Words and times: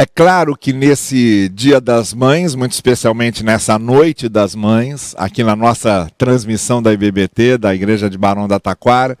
É 0.00 0.06
claro 0.06 0.56
que 0.56 0.72
nesse 0.72 1.48
Dia 1.48 1.80
das 1.80 2.14
Mães, 2.14 2.54
muito 2.54 2.70
especialmente 2.70 3.42
nessa 3.42 3.76
Noite 3.80 4.28
das 4.28 4.54
Mães, 4.54 5.12
aqui 5.18 5.42
na 5.42 5.56
nossa 5.56 6.08
transmissão 6.16 6.80
da 6.80 6.92
IBBT, 6.92 7.58
da 7.58 7.74
Igreja 7.74 8.08
de 8.08 8.16
Barão 8.16 8.46
da 8.46 8.60
Taquara, 8.60 9.18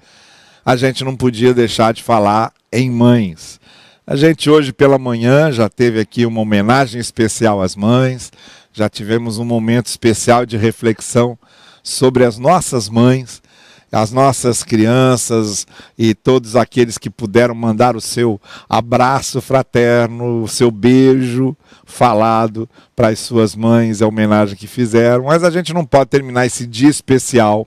a 0.64 0.76
gente 0.76 1.02
não 1.02 1.16
podia 1.16 1.52
deixar 1.52 1.92
de 1.92 2.00
falar 2.00 2.52
em 2.72 2.88
mães. 2.88 3.58
A 4.06 4.14
gente 4.14 4.48
hoje 4.48 4.72
pela 4.72 5.00
manhã 5.00 5.50
já 5.50 5.68
teve 5.68 5.98
aqui 5.98 6.24
uma 6.24 6.42
homenagem 6.42 7.00
especial 7.00 7.60
às 7.60 7.74
mães, 7.74 8.30
já 8.72 8.88
tivemos 8.88 9.36
um 9.36 9.44
momento 9.44 9.86
especial 9.86 10.46
de 10.46 10.56
reflexão 10.56 11.36
sobre 11.82 12.24
as 12.24 12.38
nossas 12.38 12.88
mães 12.88 13.42
as 13.90 14.12
nossas 14.12 14.62
crianças 14.62 15.66
e 15.96 16.14
todos 16.14 16.56
aqueles 16.56 16.98
que 16.98 17.08
puderam 17.08 17.54
mandar 17.54 17.96
o 17.96 18.00
seu 18.00 18.40
abraço 18.68 19.40
fraterno, 19.40 20.42
o 20.42 20.48
seu 20.48 20.70
beijo 20.70 21.56
falado 21.84 22.68
para 22.94 23.08
as 23.08 23.18
suas 23.18 23.56
mães, 23.56 24.02
a 24.02 24.06
homenagem 24.06 24.56
que 24.56 24.66
fizeram. 24.66 25.24
Mas 25.24 25.42
a 25.42 25.50
gente 25.50 25.72
não 25.72 25.84
pode 25.84 26.10
terminar 26.10 26.46
esse 26.46 26.66
dia 26.66 26.90
especial 26.90 27.66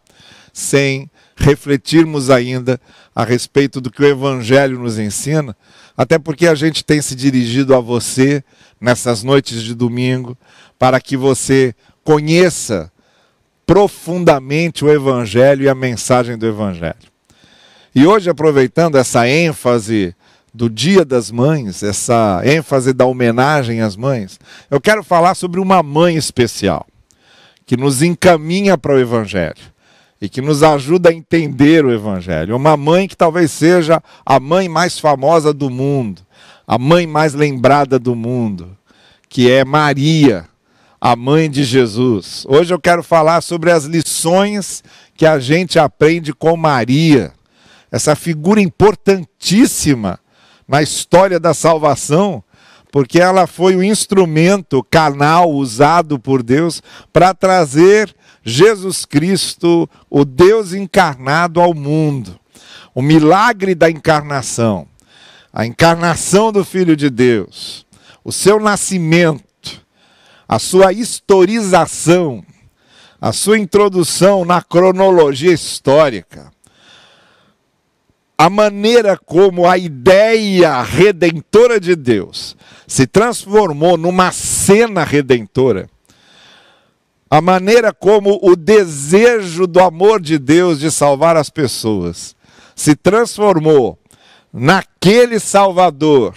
sem 0.53 1.09
refletirmos 1.35 2.29
ainda 2.29 2.79
a 3.15 3.23
respeito 3.23 3.81
do 3.81 3.89
que 3.89 4.03
o 4.03 4.07
Evangelho 4.07 4.79
nos 4.79 4.99
ensina, 4.99 5.55
até 5.97 6.19
porque 6.19 6.45
a 6.47 6.55
gente 6.55 6.85
tem 6.85 7.01
se 7.01 7.15
dirigido 7.15 7.73
a 7.75 7.79
você 7.79 8.43
nessas 8.79 9.23
noites 9.23 9.63
de 9.63 9.73
domingo 9.73 10.37
para 10.77 11.01
que 11.01 11.17
você 11.17 11.73
conheça 12.03 12.91
profundamente 13.71 14.83
o 14.83 14.91
Evangelho 14.91 15.63
e 15.63 15.69
a 15.69 15.73
mensagem 15.73 16.37
do 16.37 16.45
Evangelho. 16.45 16.93
E 17.95 18.05
hoje, 18.05 18.29
aproveitando 18.29 18.97
essa 18.97 19.25
ênfase 19.29 20.13
do 20.53 20.69
Dia 20.69 21.05
das 21.05 21.31
Mães, 21.31 21.81
essa 21.81 22.41
ênfase 22.43 22.91
da 22.91 23.05
homenagem 23.05 23.79
às 23.79 23.95
mães, 23.95 24.37
eu 24.69 24.81
quero 24.81 25.01
falar 25.05 25.35
sobre 25.35 25.61
uma 25.61 25.81
mãe 25.81 26.17
especial, 26.17 26.85
que 27.65 27.77
nos 27.77 28.01
encaminha 28.01 28.77
para 28.77 28.93
o 28.93 28.99
Evangelho 28.99 29.71
e 30.21 30.27
que 30.27 30.41
nos 30.41 30.63
ajuda 30.63 31.09
a 31.09 31.13
entender 31.13 31.85
o 31.85 31.93
Evangelho. 31.93 32.57
Uma 32.57 32.75
mãe 32.75 33.07
que 33.07 33.15
talvez 33.15 33.51
seja 33.51 34.03
a 34.25 34.37
mãe 34.37 34.67
mais 34.67 34.99
famosa 34.99 35.53
do 35.53 35.69
mundo, 35.69 36.21
a 36.67 36.77
mãe 36.77 37.07
mais 37.07 37.33
lembrada 37.33 37.97
do 37.97 38.17
mundo, 38.17 38.77
que 39.29 39.49
é 39.49 39.63
Maria, 39.63 40.50
a 41.03 41.15
mãe 41.15 41.49
de 41.49 41.63
Jesus. 41.63 42.45
Hoje 42.47 42.71
eu 42.71 42.79
quero 42.79 43.01
falar 43.01 43.41
sobre 43.41 43.71
as 43.71 43.85
lições 43.85 44.83
que 45.15 45.25
a 45.25 45.39
gente 45.39 45.79
aprende 45.79 46.31
com 46.31 46.55
Maria, 46.55 47.33
essa 47.91 48.15
figura 48.15 48.61
importantíssima 48.61 50.19
na 50.67 50.83
história 50.83 51.39
da 51.39 51.55
salvação, 51.55 52.43
porque 52.91 53.19
ela 53.19 53.47
foi 53.47 53.75
o 53.75 53.83
instrumento, 53.83 54.85
canal 54.91 55.49
usado 55.49 56.19
por 56.19 56.43
Deus 56.43 56.83
para 57.11 57.33
trazer 57.33 58.15
Jesus 58.43 59.03
Cristo, 59.03 59.89
o 60.07 60.23
Deus 60.23 60.71
encarnado 60.71 61.59
ao 61.59 61.73
mundo. 61.73 62.39
O 62.93 63.01
milagre 63.01 63.73
da 63.73 63.89
encarnação, 63.89 64.85
a 65.51 65.65
encarnação 65.65 66.51
do 66.51 66.63
Filho 66.63 66.95
de 66.95 67.09
Deus, 67.09 67.85
o 68.23 68.31
seu 68.31 68.59
nascimento 68.59 69.50
a 70.51 70.59
sua 70.59 70.91
historização, 70.91 72.43
a 73.21 73.31
sua 73.31 73.57
introdução 73.57 74.43
na 74.43 74.61
cronologia 74.61 75.53
histórica, 75.53 76.51
a 78.37 78.49
maneira 78.49 79.17
como 79.17 79.65
a 79.65 79.77
ideia 79.77 80.81
redentora 80.81 81.79
de 81.79 81.95
Deus 81.95 82.57
se 82.85 83.07
transformou 83.07 83.95
numa 83.95 84.33
cena 84.33 85.05
redentora, 85.05 85.89
a 87.29 87.39
maneira 87.39 87.93
como 87.93 88.37
o 88.43 88.53
desejo 88.53 89.65
do 89.65 89.79
amor 89.79 90.19
de 90.19 90.37
Deus 90.37 90.81
de 90.81 90.91
salvar 90.91 91.37
as 91.37 91.49
pessoas 91.49 92.35
se 92.75 92.93
transformou 92.93 93.97
naquele 94.51 95.39
Salvador 95.39 96.35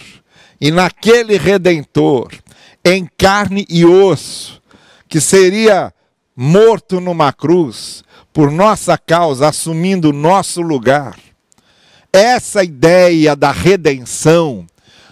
e 0.61 0.71
naquele 0.71 1.37
Redentor 1.37 2.31
em 2.85 3.09
carne 3.17 3.65
e 3.67 3.83
osso, 3.83 4.61
que 5.09 5.19
seria 5.19 5.91
morto 6.35 7.01
numa 7.01 7.33
cruz 7.33 8.03
por 8.31 8.51
nossa 8.51 8.95
causa, 8.95 9.47
assumindo 9.47 10.13
nosso 10.13 10.61
lugar. 10.61 11.17
Essa 12.13 12.63
ideia 12.63 13.35
da 13.35 13.51
redenção 13.51 14.67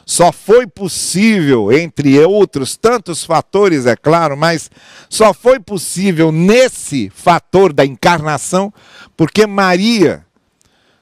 só 0.06 0.32
foi 0.32 0.68
possível, 0.68 1.72
entre 1.72 2.20
outros 2.20 2.76
tantos 2.76 3.24
fatores, 3.24 3.86
é 3.86 3.96
claro, 3.96 4.38
mas 4.38 4.70
só 5.10 5.34
foi 5.34 5.60
possível 5.60 6.32
nesse 6.32 7.10
fator 7.10 7.74
da 7.74 7.86
encarnação, 7.86 8.72
porque 9.16 9.48
Maria 9.48 10.26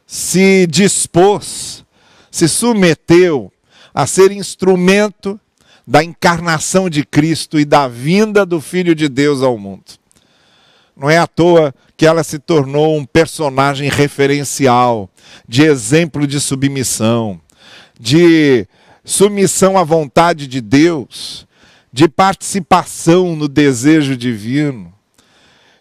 se 0.06 0.68
dispôs, 0.68 1.84
se 2.30 2.48
submeteu 2.48 3.52
a 3.94 4.06
ser 4.06 4.32
instrumento 4.32 5.40
da 5.92 6.02
encarnação 6.02 6.90
de 6.90 7.04
Cristo 7.04 7.60
e 7.60 7.66
da 7.66 7.86
vinda 7.86 8.46
do 8.46 8.62
Filho 8.62 8.96
de 8.96 9.10
Deus 9.10 9.42
ao 9.42 9.58
mundo. 9.58 9.84
Não 10.96 11.10
é 11.10 11.18
à 11.18 11.28
toa 11.28 11.76
que 11.98 12.06
ela 12.06 12.24
se 12.24 12.40
tornou 12.40 12.98
um 12.98 13.04
personagem 13.04 13.90
referencial, 13.90 15.10
de 15.46 15.64
exemplo 15.64 16.26
de 16.26 16.40
submissão, 16.40 17.42
de 18.00 18.66
submissão 19.04 19.78
à 19.78 19.84
vontade 19.84 20.48
de 20.48 20.62
Deus, 20.62 21.46
de 21.92 22.08
participação 22.08 23.36
no 23.36 23.50
desejo 23.50 24.16
divino 24.16 24.94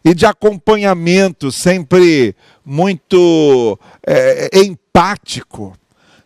e 0.04 0.12
de 0.12 0.26
acompanhamento 0.26 1.52
sempre 1.52 2.34
muito 2.64 3.78
é, 4.04 4.58
empático, 4.58 5.72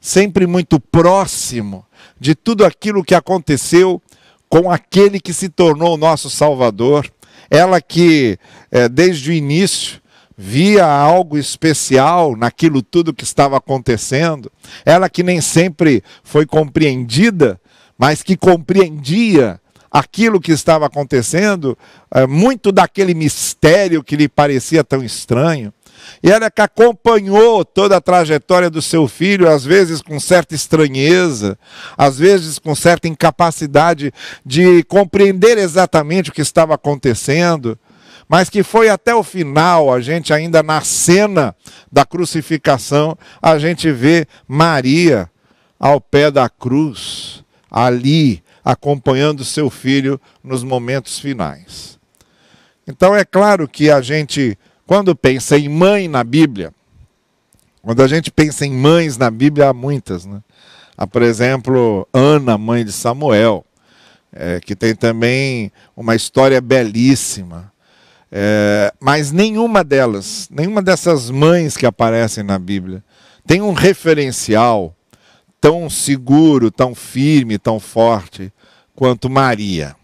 sempre 0.00 0.46
muito 0.46 0.80
próximo 0.80 1.84
de 2.18 2.34
tudo 2.34 2.64
aquilo 2.64 3.04
que 3.04 3.14
aconteceu 3.14 4.00
com 4.48 4.70
aquele 4.70 5.20
que 5.20 5.32
se 5.32 5.48
tornou 5.48 5.96
nosso 5.96 6.30
Salvador. 6.30 7.10
Ela 7.50 7.80
que, 7.80 8.38
é, 8.70 8.88
desde 8.88 9.30
o 9.30 9.32
início, 9.32 10.00
via 10.36 10.86
algo 10.86 11.38
especial 11.38 12.36
naquilo 12.36 12.82
tudo 12.82 13.14
que 13.14 13.24
estava 13.24 13.56
acontecendo. 13.56 14.50
Ela 14.84 15.08
que 15.08 15.22
nem 15.22 15.40
sempre 15.40 16.02
foi 16.22 16.46
compreendida, 16.46 17.60
mas 17.98 18.22
que 18.22 18.36
compreendia 18.36 19.60
aquilo 19.90 20.40
que 20.40 20.50
estava 20.50 20.86
acontecendo, 20.86 21.78
é, 22.12 22.26
muito 22.26 22.72
daquele 22.72 23.14
mistério 23.14 24.02
que 24.02 24.16
lhe 24.16 24.28
parecia 24.28 24.82
tão 24.82 25.04
estranho. 25.04 25.72
E 26.22 26.30
ela 26.30 26.50
que 26.50 26.60
acompanhou 26.60 27.64
toda 27.64 27.96
a 27.96 28.00
trajetória 28.00 28.70
do 28.70 28.80
seu 28.80 29.06
filho, 29.06 29.48
às 29.48 29.64
vezes 29.64 30.00
com 30.00 30.18
certa 30.18 30.54
estranheza, 30.54 31.58
às 31.96 32.18
vezes 32.18 32.58
com 32.58 32.74
certa 32.74 33.08
incapacidade 33.08 34.12
de 34.44 34.82
compreender 34.84 35.58
exatamente 35.58 36.30
o 36.30 36.32
que 36.32 36.42
estava 36.42 36.74
acontecendo, 36.74 37.78
mas 38.28 38.48
que 38.48 38.62
foi 38.62 38.88
até 38.88 39.14
o 39.14 39.22
final, 39.22 39.92
a 39.92 40.00
gente 40.00 40.32
ainda 40.32 40.62
na 40.62 40.80
cena 40.80 41.54
da 41.92 42.04
crucificação, 42.04 43.16
a 43.40 43.58
gente 43.58 43.90
vê 43.92 44.26
Maria 44.48 45.30
ao 45.78 46.00
pé 46.00 46.30
da 46.30 46.48
cruz, 46.48 47.44
ali, 47.70 48.42
acompanhando 48.64 49.44
seu 49.44 49.68
filho 49.68 50.18
nos 50.42 50.64
momentos 50.64 51.18
finais. 51.18 51.98
Então 52.86 53.14
é 53.14 53.24
claro 53.24 53.68
que 53.68 53.90
a 53.90 54.00
gente 54.00 54.58
quando 54.86 55.14
pensa 55.16 55.58
em 55.58 55.68
mãe 55.68 56.08
na 56.08 56.22
Bíblia, 56.22 56.72
quando 57.82 58.02
a 58.02 58.08
gente 58.08 58.30
pensa 58.30 58.64
em 58.64 58.72
mães 58.72 59.18
na 59.18 59.30
Bíblia, 59.30 59.68
há 59.68 59.72
muitas. 59.74 60.24
Né? 60.24 60.40
Há, 60.96 61.06
por 61.06 61.22
exemplo, 61.22 62.08
Ana, 62.12 62.56
mãe 62.56 62.84
de 62.84 62.92
Samuel, 62.92 63.64
é, 64.32 64.58
que 64.60 64.74
tem 64.74 64.94
também 64.94 65.70
uma 65.96 66.14
história 66.14 66.60
belíssima. 66.60 67.72
É, 68.32 68.92
mas 68.98 69.30
nenhuma 69.30 69.84
delas, 69.84 70.48
nenhuma 70.50 70.82
dessas 70.82 71.30
mães 71.30 71.76
que 71.76 71.86
aparecem 71.86 72.42
na 72.42 72.58
Bíblia, 72.58 73.04
tem 73.46 73.60
um 73.60 73.72
referencial 73.72 74.94
tão 75.60 75.88
seguro, 75.88 76.70
tão 76.70 76.94
firme, 76.94 77.58
tão 77.58 77.78
forte 77.78 78.52
quanto 78.94 79.30
Maria. 79.30 79.94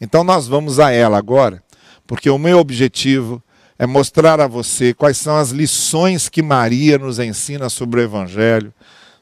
Então 0.00 0.24
nós 0.24 0.48
vamos 0.48 0.80
a 0.80 0.90
ela 0.90 1.18
agora, 1.18 1.62
porque 2.06 2.30
o 2.30 2.38
meu 2.38 2.58
objetivo 2.58 3.42
é 3.78 3.86
mostrar 3.86 4.40
a 4.40 4.46
você 4.46 4.94
quais 4.94 5.16
são 5.16 5.36
as 5.36 5.50
lições 5.50 6.28
que 6.28 6.42
Maria 6.42 6.98
nos 6.98 7.18
ensina 7.18 7.68
sobre 7.68 8.00
o 8.00 8.04
Evangelho, 8.04 8.72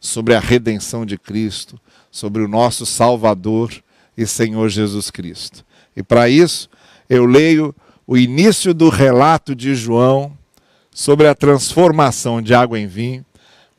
sobre 0.01 0.35
a 0.35 0.41
redenção 0.41 1.07
de 1.07 1.17
Cristo, 1.17 1.81
sobre 2.11 2.43
o 2.43 2.49
nosso 2.49 2.85
Salvador 2.85 3.73
e 4.17 4.27
Senhor 4.27 4.69
Jesus 4.69 5.11
Cristo. 5.11 5.65
E 5.97 6.03
para 6.03 6.29
isso, 6.29 6.69
eu 7.09 7.25
leio 7.25 7.75
o 8.07 8.17
início 8.17 8.75
do 8.75 8.89
relato 8.89 9.55
de 9.55 9.75
João 9.75 10.37
sobre 10.91 11.29
a 11.29 11.35
transformação 11.35 12.43
de 12.43 12.53
água 12.53 12.79
em 12.79 12.87
vinho, 12.87 13.25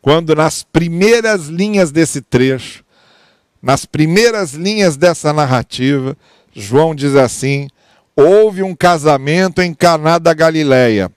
quando 0.02 0.34
nas 0.36 0.64
primeiras 0.64 1.48
linhas 1.48 1.92
desse 1.92 2.22
trecho, 2.22 2.84
nas 3.62 3.86
primeiras 3.86 4.54
linhas 4.54 4.98
dessa 4.98 5.32
narrativa, 5.32 6.18
João 6.54 6.96
diz 6.96 7.16
assim: 7.16 7.68
houve 8.16 8.64
um 8.64 8.76
casamento 8.76 9.62
em 9.62 9.74
Caná 9.74 10.18
da 10.18 10.34
Galileia. 10.34 11.12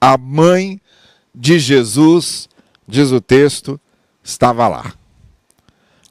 A 0.00 0.16
mãe 0.16 0.80
de 1.34 1.58
Jesus, 1.58 2.48
diz 2.86 3.10
o 3.10 3.20
texto, 3.20 3.80
estava 4.22 4.68
lá. 4.68 4.92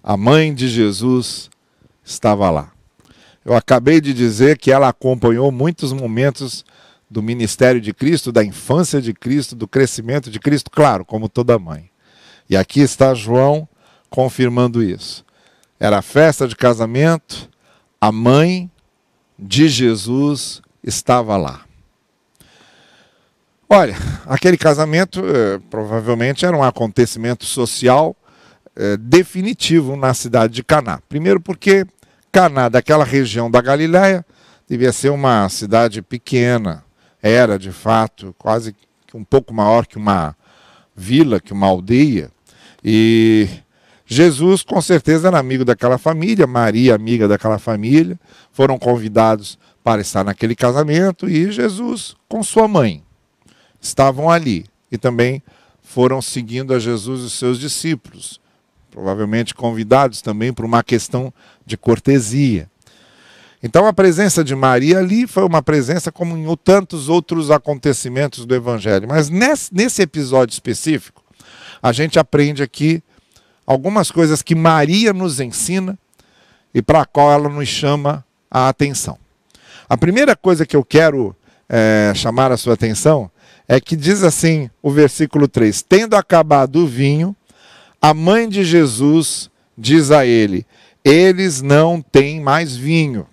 A 0.03 0.15
mãe 0.15 0.53
de 0.53 0.67
Jesus 0.67 1.49
estava 2.03 2.49
lá. 2.49 2.71
Eu 3.43 3.55
acabei 3.55 4.01
de 4.01 4.13
dizer 4.13 4.57
que 4.57 4.71
ela 4.71 4.89
acompanhou 4.89 5.51
muitos 5.51 5.93
momentos 5.93 6.65
do 7.09 7.23
ministério 7.23 7.79
de 7.79 7.93
Cristo, 7.93 8.31
da 8.31 8.43
infância 8.43 9.01
de 9.01 9.13
Cristo, 9.13 9.55
do 9.55 9.67
crescimento 9.67 10.29
de 10.29 10.39
Cristo, 10.39 10.69
claro, 10.69 11.05
como 11.05 11.29
toda 11.29 11.57
mãe. 11.57 11.89
E 12.49 12.57
aqui 12.57 12.81
está 12.81 13.13
João 13.13 13.67
confirmando 14.09 14.83
isso. 14.83 15.25
Era 15.79 15.99
a 15.99 16.01
festa 16.01 16.47
de 16.47 16.55
casamento, 16.55 17.49
a 18.01 18.11
mãe 18.11 18.69
de 19.37 19.67
Jesus 19.67 20.61
estava 20.83 21.37
lá. 21.37 21.61
Olha, 23.69 23.95
aquele 24.25 24.57
casamento 24.57 25.21
eh, 25.25 25.59
provavelmente 25.69 26.45
era 26.45 26.55
um 26.55 26.63
acontecimento 26.63 27.45
social 27.45 28.15
eh, 28.75 28.95
definitivo 28.97 29.97
na 29.97 30.13
cidade 30.13 30.53
de 30.53 30.63
Caná. 30.63 31.01
Primeiro 31.09 31.41
porque 31.41 31.85
Caná, 32.31 32.69
daquela 32.69 33.03
região 33.03 33.51
da 33.51 33.61
Galiléia, 33.61 34.25
devia 34.69 34.93
ser 34.93 35.09
uma 35.09 35.49
cidade 35.49 36.01
pequena, 36.01 36.83
era 37.21 37.59
de 37.59 37.71
fato 37.71 38.33
quase 38.37 38.73
um 39.13 39.23
pouco 39.23 39.53
maior 39.53 39.85
que 39.85 39.97
uma 39.97 40.35
vila, 40.95 41.39
que 41.39 41.51
uma 41.51 41.67
aldeia. 41.67 42.31
E 42.83 43.49
Jesus, 44.09 44.63
com 44.63 44.81
certeza, 44.81 45.27
era 45.27 45.37
amigo 45.37 45.65
daquela 45.65 45.97
família, 45.97 46.47
Maria, 46.47 46.95
amiga 46.95 47.27
daquela 47.27 47.59
família, 47.59 48.17
foram 48.53 48.79
convidados 48.79 49.59
para 49.83 49.99
estar 49.99 50.23
naquele 50.23 50.55
casamento 50.55 51.29
e 51.29 51.51
Jesus, 51.51 52.15
com 52.29 52.41
sua 52.41 52.69
mãe, 52.69 53.03
estavam 53.81 54.29
ali 54.29 54.65
e 54.89 54.97
também 54.97 55.43
foram 55.81 56.21
seguindo 56.21 56.73
a 56.73 56.79
Jesus 56.79 57.21
os 57.21 57.33
seus 57.33 57.59
discípulos, 57.59 58.39
provavelmente 58.89 59.53
convidados 59.53 60.21
também 60.21 60.53
por 60.53 60.63
uma 60.63 60.81
questão 60.83 61.33
de 61.65 61.75
cortesia. 61.75 62.69
Então 63.61 63.85
a 63.85 63.91
presença 63.91 64.41
de 64.41 64.55
Maria 64.55 64.99
ali 64.99 65.27
foi 65.27 65.43
uma 65.43 65.61
presença 65.61 66.13
como 66.13 66.37
em 66.37 66.55
tantos 66.63 67.09
outros 67.09 67.51
acontecimentos 67.51 68.45
do 68.45 68.55
Evangelho. 68.55 69.07
Mas 69.07 69.29
nesse 69.29 70.01
episódio 70.01 70.53
específico, 70.53 71.23
a 71.81 71.91
gente 71.91 72.17
aprende 72.17 72.63
aqui 72.63 73.03
algumas 73.67 74.09
coisas 74.09 74.41
que 74.41 74.55
Maria 74.55 75.11
nos 75.11 75.41
ensina 75.41 75.99
e 76.73 76.81
para 76.81 77.01
a 77.01 77.05
qual 77.05 77.31
ela 77.31 77.49
nos 77.49 77.67
chama 77.67 78.25
a 78.49 78.69
atenção. 78.69 79.19
A 79.89 79.97
primeira 79.97 80.35
coisa 80.37 80.65
que 80.65 80.75
eu 80.75 80.85
quero 80.85 81.35
é, 81.67 82.13
chamar 82.15 82.51
a 82.51 82.57
sua 82.57 82.75
atenção 82.75 83.29
é 83.67 83.81
que 83.81 83.97
diz 83.97 84.23
assim 84.23 84.69
o 84.81 84.89
versículo 84.89 85.47
3: 85.47 85.81
Tendo 85.81 86.15
acabado 86.15 86.77
o 86.77 86.87
vinho, 86.87 87.35
a 88.01 88.13
mãe 88.13 88.47
de 88.47 88.63
Jesus 88.63 89.49
diz 89.77 90.11
a 90.11 90.25
ele: 90.25 90.65
Eles 91.03 91.61
não 91.61 92.01
têm 92.01 92.39
mais 92.39 92.75
vinho. 92.75 93.27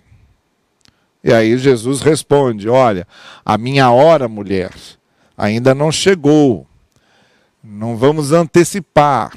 E 1.23 1.33
aí 1.33 1.57
Jesus 1.57 2.01
responde: 2.01 2.67
Olha, 2.67 3.07
a 3.45 3.57
minha 3.57 3.89
hora, 3.89 4.27
mulher, 4.27 4.71
ainda 5.37 5.73
não 5.73 5.91
chegou. 5.91 6.67
Não 7.63 7.97
vamos 7.97 8.31
antecipar 8.31 9.31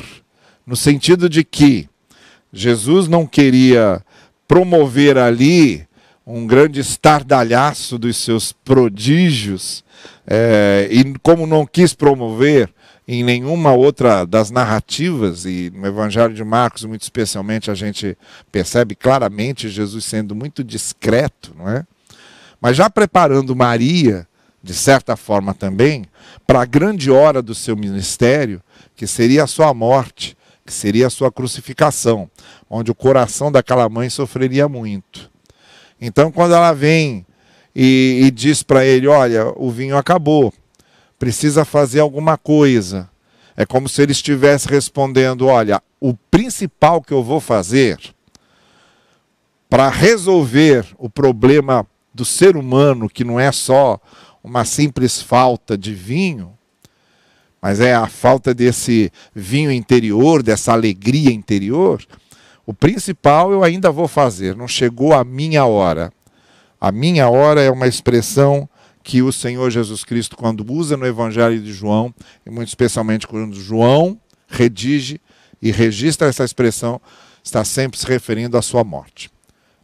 no 0.69 0.77
sentido 0.77 1.31
de 1.31 1.43
que 1.43 1.89
Jesus 2.53 3.09
não 3.09 3.27
queria 3.27 4.05
promover 4.47 5.17
ali 5.17 5.89
um 6.27 6.47
grande 6.47 6.79
estardalhaço 6.79 7.99
dos 7.99 8.19
seus 8.19 8.53
prodígios, 8.53 9.83
é, 10.27 10.87
e 10.91 11.15
como 11.23 11.47
não 11.47 11.65
quis 11.65 11.95
promover 11.95 12.71
em 13.07 13.25
nenhuma 13.25 13.73
outra 13.73 14.27
das 14.27 14.51
narrativas, 14.51 15.47
e 15.47 15.73
no 15.75 15.87
Evangelho 15.87 16.35
de 16.35 16.45
Marcos, 16.45 16.85
muito 16.85 17.01
especialmente, 17.01 17.71
a 17.71 17.75
gente 17.75 18.15
percebe 18.53 18.95
claramente 18.95 19.71
Jesus 19.71 20.05
sendo 20.05 20.35
muito 20.35 20.63
discreto, 20.63 21.55
não 21.57 21.67
é? 21.67 21.87
Mas 22.61 22.77
já 22.77 22.91
preparando 22.91 23.57
Maria, 23.57 24.29
de 24.63 24.75
certa 24.75 25.17
forma 25.17 25.55
também, 25.55 26.05
para 26.47 26.61
a 26.61 26.67
grande 26.67 27.11
hora 27.11 27.41
do 27.41 27.55
seu 27.55 27.75
ministério, 27.75 28.61
que 28.95 29.07
seria 29.07 29.45
a 29.45 29.47
sua 29.47 29.73
morte, 29.73 30.37
que 30.69 30.75
seria 30.75 31.07
a 31.07 31.11
sua 31.11 31.33
crucificação, 31.33 32.31
onde 32.69 32.91
o 32.91 32.95
coração 32.95 33.51
daquela 33.51 33.89
mãe 33.89 34.11
sofreria 34.11 34.69
muito. 34.69 35.31
Então, 35.99 36.31
quando 36.31 36.55
ela 36.55 36.75
vem 36.75 37.25
e, 37.75 38.21
e 38.25 38.31
diz 38.31 38.63
para 38.63 38.85
ele: 38.85 39.09
Olha, 39.09 39.51
o 39.57 39.71
vinho 39.71 39.97
acabou, 39.97 40.53
precisa 41.19 41.65
fazer 41.65 42.01
alguma 42.01 42.37
coisa. 42.37 43.09
É 43.57 43.65
como 43.65 43.89
se 43.89 44.03
ele 44.03 44.13
estivesse 44.13 44.69
respondendo: 44.69 45.47
Olha, 45.47 45.83
o 45.99 46.13
principal 46.13 47.01
que 47.01 47.15
eu 47.15 47.25
vou 47.25 47.41
fazer 47.41 47.99
para 49.71 49.89
resolver 49.89 50.87
o 50.99 51.09
problema 51.09 51.87
do 52.13 52.27
ser 52.27 52.59
humano, 52.59 53.09
que 53.09 53.25
não 53.25 53.41
é 53.41 53.51
só 53.51 53.99
uma 54.45 54.67
simples 54.67 55.23
falta 55.23 55.79
de 55.79 55.95
vinho, 55.95 56.58
mas 57.61 57.81
é 57.81 57.95
a 57.95 58.07
falta 58.07 58.55
desse 58.55 59.11
vinho 59.35 59.71
interior, 59.71 60.43
dessa 60.43 60.73
alegria 60.73 61.31
interior. 61.31 62.05
O 62.65 62.73
principal 62.73 63.51
eu 63.51 63.65
ainda 63.65 63.91
vou 63.91 64.07
fazer, 64.07 64.57
não 64.57 64.69
chegou 64.69 65.13
a 65.13 65.25
minha 65.25 65.65
hora. 65.65 66.13
A 66.81 66.93
minha 66.93 67.29
hora 67.29 67.61
é 67.61 67.71
uma 67.71 67.89
expressão 67.89 68.69
que 69.03 69.23
o 69.23 69.33
Senhor 69.33 69.71
Jesus 69.71 70.05
Cristo, 70.05 70.37
quando 70.37 70.71
usa 70.71 70.97
no 70.97 71.07
Evangelho 71.07 71.61
de 71.61 71.73
João, 71.73 72.15
e 72.47 72.51
muito 72.51 72.69
especialmente 72.69 73.27
quando 73.27 73.55
João 73.59 74.21
redige 74.47 75.21
e 75.61 75.73
registra 75.73 76.29
essa 76.29 76.45
expressão, 76.45 77.01
está 77.43 77.65
sempre 77.65 77.99
se 77.99 78.07
referindo 78.07 78.57
à 78.57 78.63
sua 78.63 78.85
morte, 78.85 79.31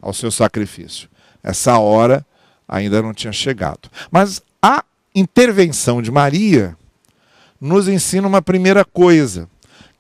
ao 0.01 0.13
seu 0.13 0.31
sacrifício. 0.31 1.09
Essa 1.43 1.79
hora 1.79 2.25
ainda 2.69 3.03
não 3.03 3.13
tinha 3.13 3.33
chegado. 3.33 3.91
Mas 4.11 4.43
a 4.63 4.85
intervenção 5.15 6.01
de 6.01 6.11
Maria 6.11 6.77
nos 7.65 7.89
ensina 7.89 8.29
uma 8.29 8.43
primeira 8.43 8.85
coisa: 8.85 9.49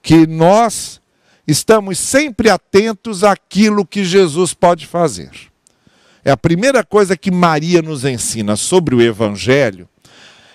que 0.02 0.26
nós 0.26 1.00
estamos 1.46 1.99
sempre 1.99 2.50
atentos 2.50 3.25
àquilo 3.25 3.87
que 3.87 4.05
Jesus 4.05 4.52
pode 4.52 4.87
fazer. 4.87 5.31
É 6.22 6.31
a 6.31 6.36
primeira 6.36 6.84
coisa 6.84 7.17
que 7.17 7.31
Maria 7.31 7.81
nos 7.81 8.05
ensina 8.05 8.55
sobre 8.56 8.94
o 8.94 9.00
Evangelho, 9.00 9.88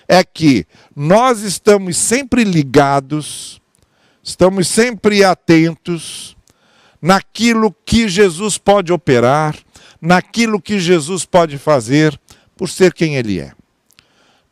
é 0.06 0.22
que 0.22 0.64
nós 0.94 1.42
estamos 1.42 1.96
sempre 1.96 2.44
ligados, 2.44 3.60
estamos 4.22 4.68
sempre 4.68 5.24
atentos 5.24 6.36
naquilo 7.02 7.74
que 7.84 8.08
Jesus 8.08 8.56
pode 8.58 8.92
operar, 8.92 9.56
naquilo 10.00 10.60
que 10.60 10.78
Jesus 10.78 11.24
pode 11.24 11.58
fazer, 11.58 12.18
por 12.56 12.68
ser 12.68 12.92
quem 12.92 13.16
Ele 13.16 13.40
é. 13.40 13.52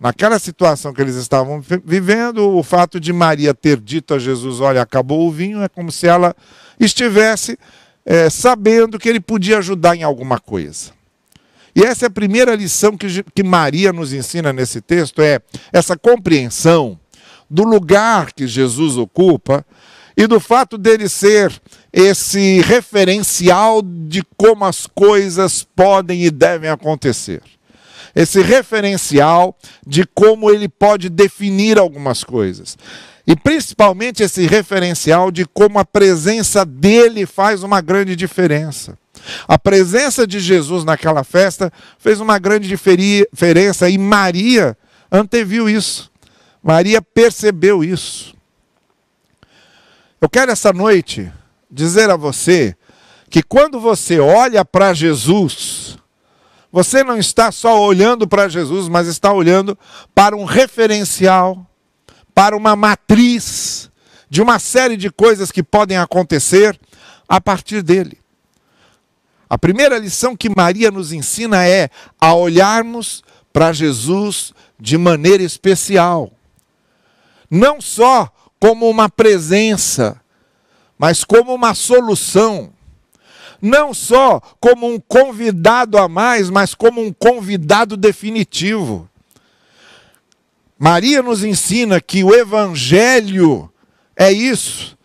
Naquela 0.01 0.39
situação 0.39 0.93
que 0.93 1.01
eles 1.01 1.17
estavam 1.17 1.61
vivendo, 1.85 2.57
o 2.57 2.63
fato 2.63 3.01
de 3.01 3.13
Maria 3.13 3.53
ter 3.53 3.81
dito 3.81 4.15
a 4.15 4.19
Jesus: 4.19 4.61
Olha, 4.61 4.81
acabou 4.81 5.27
o 5.27 5.33
vinho, 5.33 5.61
é 5.61 5.69
como 5.69 5.91
se 5.91 6.07
ela 6.07 6.37
estivesse 6.79 7.59
é, 8.07 8.31
sabendo 8.31 8.97
que 8.97 9.09
ele 9.09 9.19
podia 9.19 9.59
ajudar 9.59 9.97
em 9.97 10.05
alguma 10.05 10.39
coisa. 10.39 10.93
E 11.75 11.83
essa 11.83 12.07
é 12.07 12.09
a 12.09 12.11
primeira 12.11 12.55
lição 12.55 12.97
que, 12.97 13.25
que 13.35 13.43
Maria 13.43 13.93
nos 13.93 14.13
ensina 14.13 14.53
nesse 14.53 14.81
texto: 14.81 15.21
é 15.21 15.41
essa 15.73 15.97
compreensão 15.97 16.97
do 17.51 17.65
lugar 17.65 18.33
que 18.33 18.47
Jesus 18.47 18.97
ocupa 18.97 19.67
e 20.17 20.29
do 20.29 20.39
fato 20.39 20.79
dele 20.79 21.09
ser 21.09 21.53
esse 21.93 22.61
referencial 22.61 23.83
de 23.83 24.23
como 24.37 24.65
as 24.65 24.87
coisas 24.87 25.65
podem 25.65 26.23
e 26.23 26.31
devem 26.31 26.71
acontecer 26.71 27.43
esse 28.15 28.41
referencial 28.41 29.57
de 29.87 30.05
como 30.15 30.51
ele 30.51 30.69
pode 30.69 31.09
definir 31.09 31.79
algumas 31.79 32.25
coisas. 32.25 32.77
E 33.27 33.37
principalmente 33.37 34.23
esse 34.23 34.47
referencial 34.47 35.31
de 35.31 35.45
como 35.45 35.79
a 35.79 35.85
presença 35.85 36.65
dele 36.65 37.27
faz 37.27 37.63
uma 37.63 37.81
grande 37.81 38.17
diferença. 38.17 38.97
A 39.47 39.59
presença 39.59 40.27
de 40.27 40.41
Jesus 40.41 40.85
naquela 40.85 41.23
festa 41.25 41.73
fez 41.99 42.21
uma 42.21 42.39
grande 42.39 42.69
diferença 42.69 43.89
e 43.89 43.99
Maria 43.99 44.77
anteviu 45.11 45.69
isso. 45.69 46.11
Maria 46.63 47.01
percebeu 47.01 47.85
isso. 47.85 48.35
Eu 50.21 50.29
quero 50.29 50.51
essa 50.51 50.73
noite 50.73 51.31
dizer 51.71 52.11
a 52.11 52.17
você 52.17 52.75
que 53.31 53.43
quando 53.43 53.79
você 53.79 54.19
olha 54.19 54.65
para 54.65 54.93
Jesus, 54.93 55.88
você 56.79 57.03
não 57.03 57.19
está 57.19 57.51
só 57.51 57.83
olhando 57.83 58.29
para 58.29 58.49
Jesus, 58.49 58.87
mas 58.87 59.09
está 59.09 59.33
olhando 59.33 59.77
para 60.15 60.37
um 60.37 60.45
referencial, 60.45 61.67
para 62.33 62.57
uma 62.57 62.77
matriz 62.77 63.91
de 64.31 64.41
uma 64.41 64.61
série 64.61 64.97
de 64.97 65.11
coisas 65.11 65.51
que 65.51 65.61
podem 65.61 65.99
acontecer 65.99 66.79
a 67.29 67.41
partir 67.41 67.83
dele. 67.83 68.21
A 69.51 69.59
primeira 69.59 69.99
lição 69.99 70.37
que 70.37 70.49
Maria 70.49 70.89
nos 70.89 71.11
ensina 71.11 71.67
é 71.67 71.91
a 72.21 72.33
olharmos 72.33 73.25
para 73.53 73.73
Jesus 73.73 74.53
de 74.79 74.97
maneira 74.97 75.43
especial. 75.43 76.31
Não 77.51 77.81
só 77.81 78.33
como 78.61 78.89
uma 78.89 79.09
presença, 79.09 80.21
mas 80.97 81.25
como 81.25 81.53
uma 81.53 81.75
solução. 81.75 82.73
Não 83.61 83.93
só 83.93 84.41
como 84.61 84.87
um 84.87 85.01
convidado 85.01 85.99
a 85.99 86.09
mais, 86.09 86.49
mas 86.49 86.75
como 86.75 87.01
um 87.01 87.13
convidado 87.13 87.97
definitivo. 87.97 89.09
Maria 90.79 91.23
nos 91.23 91.43
ensina 91.43 92.01
que 92.01 92.23
o 92.23 92.33
Evangelho 92.33 93.69
é 94.17 94.31
isso, 94.31 94.97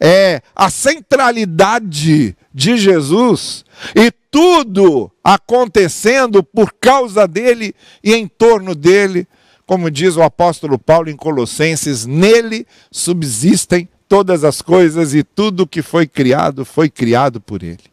é 0.00 0.42
a 0.54 0.68
centralidade 0.68 2.36
de 2.52 2.76
Jesus 2.76 3.64
e 3.94 4.10
tudo 4.30 5.12
acontecendo 5.22 6.42
por 6.42 6.72
causa 6.72 7.28
dele 7.28 7.72
e 8.02 8.14
em 8.14 8.26
torno 8.26 8.74
dele, 8.74 9.28
como 9.64 9.90
diz 9.90 10.16
o 10.16 10.22
apóstolo 10.22 10.76
Paulo 10.76 11.08
em 11.08 11.16
Colossenses: 11.16 12.04
nele 12.04 12.66
subsistem 12.90 13.88
todas 14.08 14.42
as 14.42 14.60
coisas 14.60 15.14
e 15.14 15.22
tudo 15.22 15.68
que 15.68 15.82
foi 15.82 16.06
criado 16.06 16.64
foi 16.64 16.90
criado 16.90 17.40
por 17.40 17.62
ele. 17.62 17.91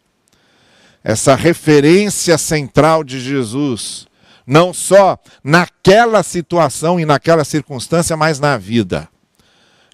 Essa 1.03 1.35
referência 1.35 2.37
central 2.37 3.03
de 3.03 3.19
Jesus, 3.19 4.07
não 4.45 4.73
só 4.73 5.17
naquela 5.43 6.23
situação 6.23 6.99
e 6.99 7.05
naquela 7.05 7.43
circunstância, 7.43 8.17
mas 8.17 8.39
na 8.39 8.57
vida. 8.57 9.07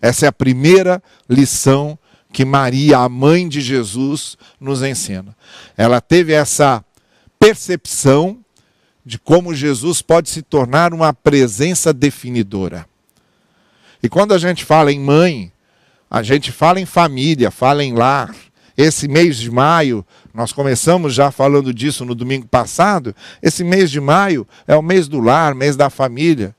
Essa 0.01 0.25
é 0.25 0.29
a 0.29 0.33
primeira 0.33 1.01
lição 1.29 1.97
que 2.31 2.43
Maria, 2.43 2.99
a 2.99 3.07
mãe 3.09 3.47
de 3.47 3.61
Jesus, 3.61 4.37
nos 4.59 4.81
ensina. 4.81 5.35
Ela 5.77 6.01
teve 6.01 6.33
essa 6.33 6.83
percepção 7.39 8.43
de 9.05 9.19
como 9.19 9.53
Jesus 9.53 10.01
pode 10.01 10.29
se 10.29 10.41
tornar 10.41 10.93
uma 10.93 11.13
presença 11.13 11.93
definidora. 11.93 12.85
E 14.01 14.09
quando 14.09 14.33
a 14.33 14.37
gente 14.37 14.65
fala 14.65 14.91
em 14.91 14.99
mãe, 14.99 15.51
a 16.09 16.21
gente 16.23 16.51
fala 16.51 16.79
em 16.79 16.85
família, 16.85 17.51
fala 17.51 17.83
em 17.83 17.93
lar. 17.93 18.35
Esse 18.77 19.07
mês 19.07 19.37
de 19.37 19.49
maio, 19.49 20.05
nós 20.35 20.51
começamos 20.51 21.13
já 21.13 21.31
falando 21.31 21.73
disso 21.73 22.03
no 22.03 22.13
domingo 22.13 22.45
passado. 22.45 23.15
Esse 23.41 23.63
mês 23.63 23.89
de 23.89 24.01
maio 24.01 24.45
é 24.67 24.75
o 24.75 24.81
mês 24.81 25.07
do 25.07 25.21
lar, 25.21 25.55
mês 25.55 25.77
da 25.77 25.89
família. 25.89 26.53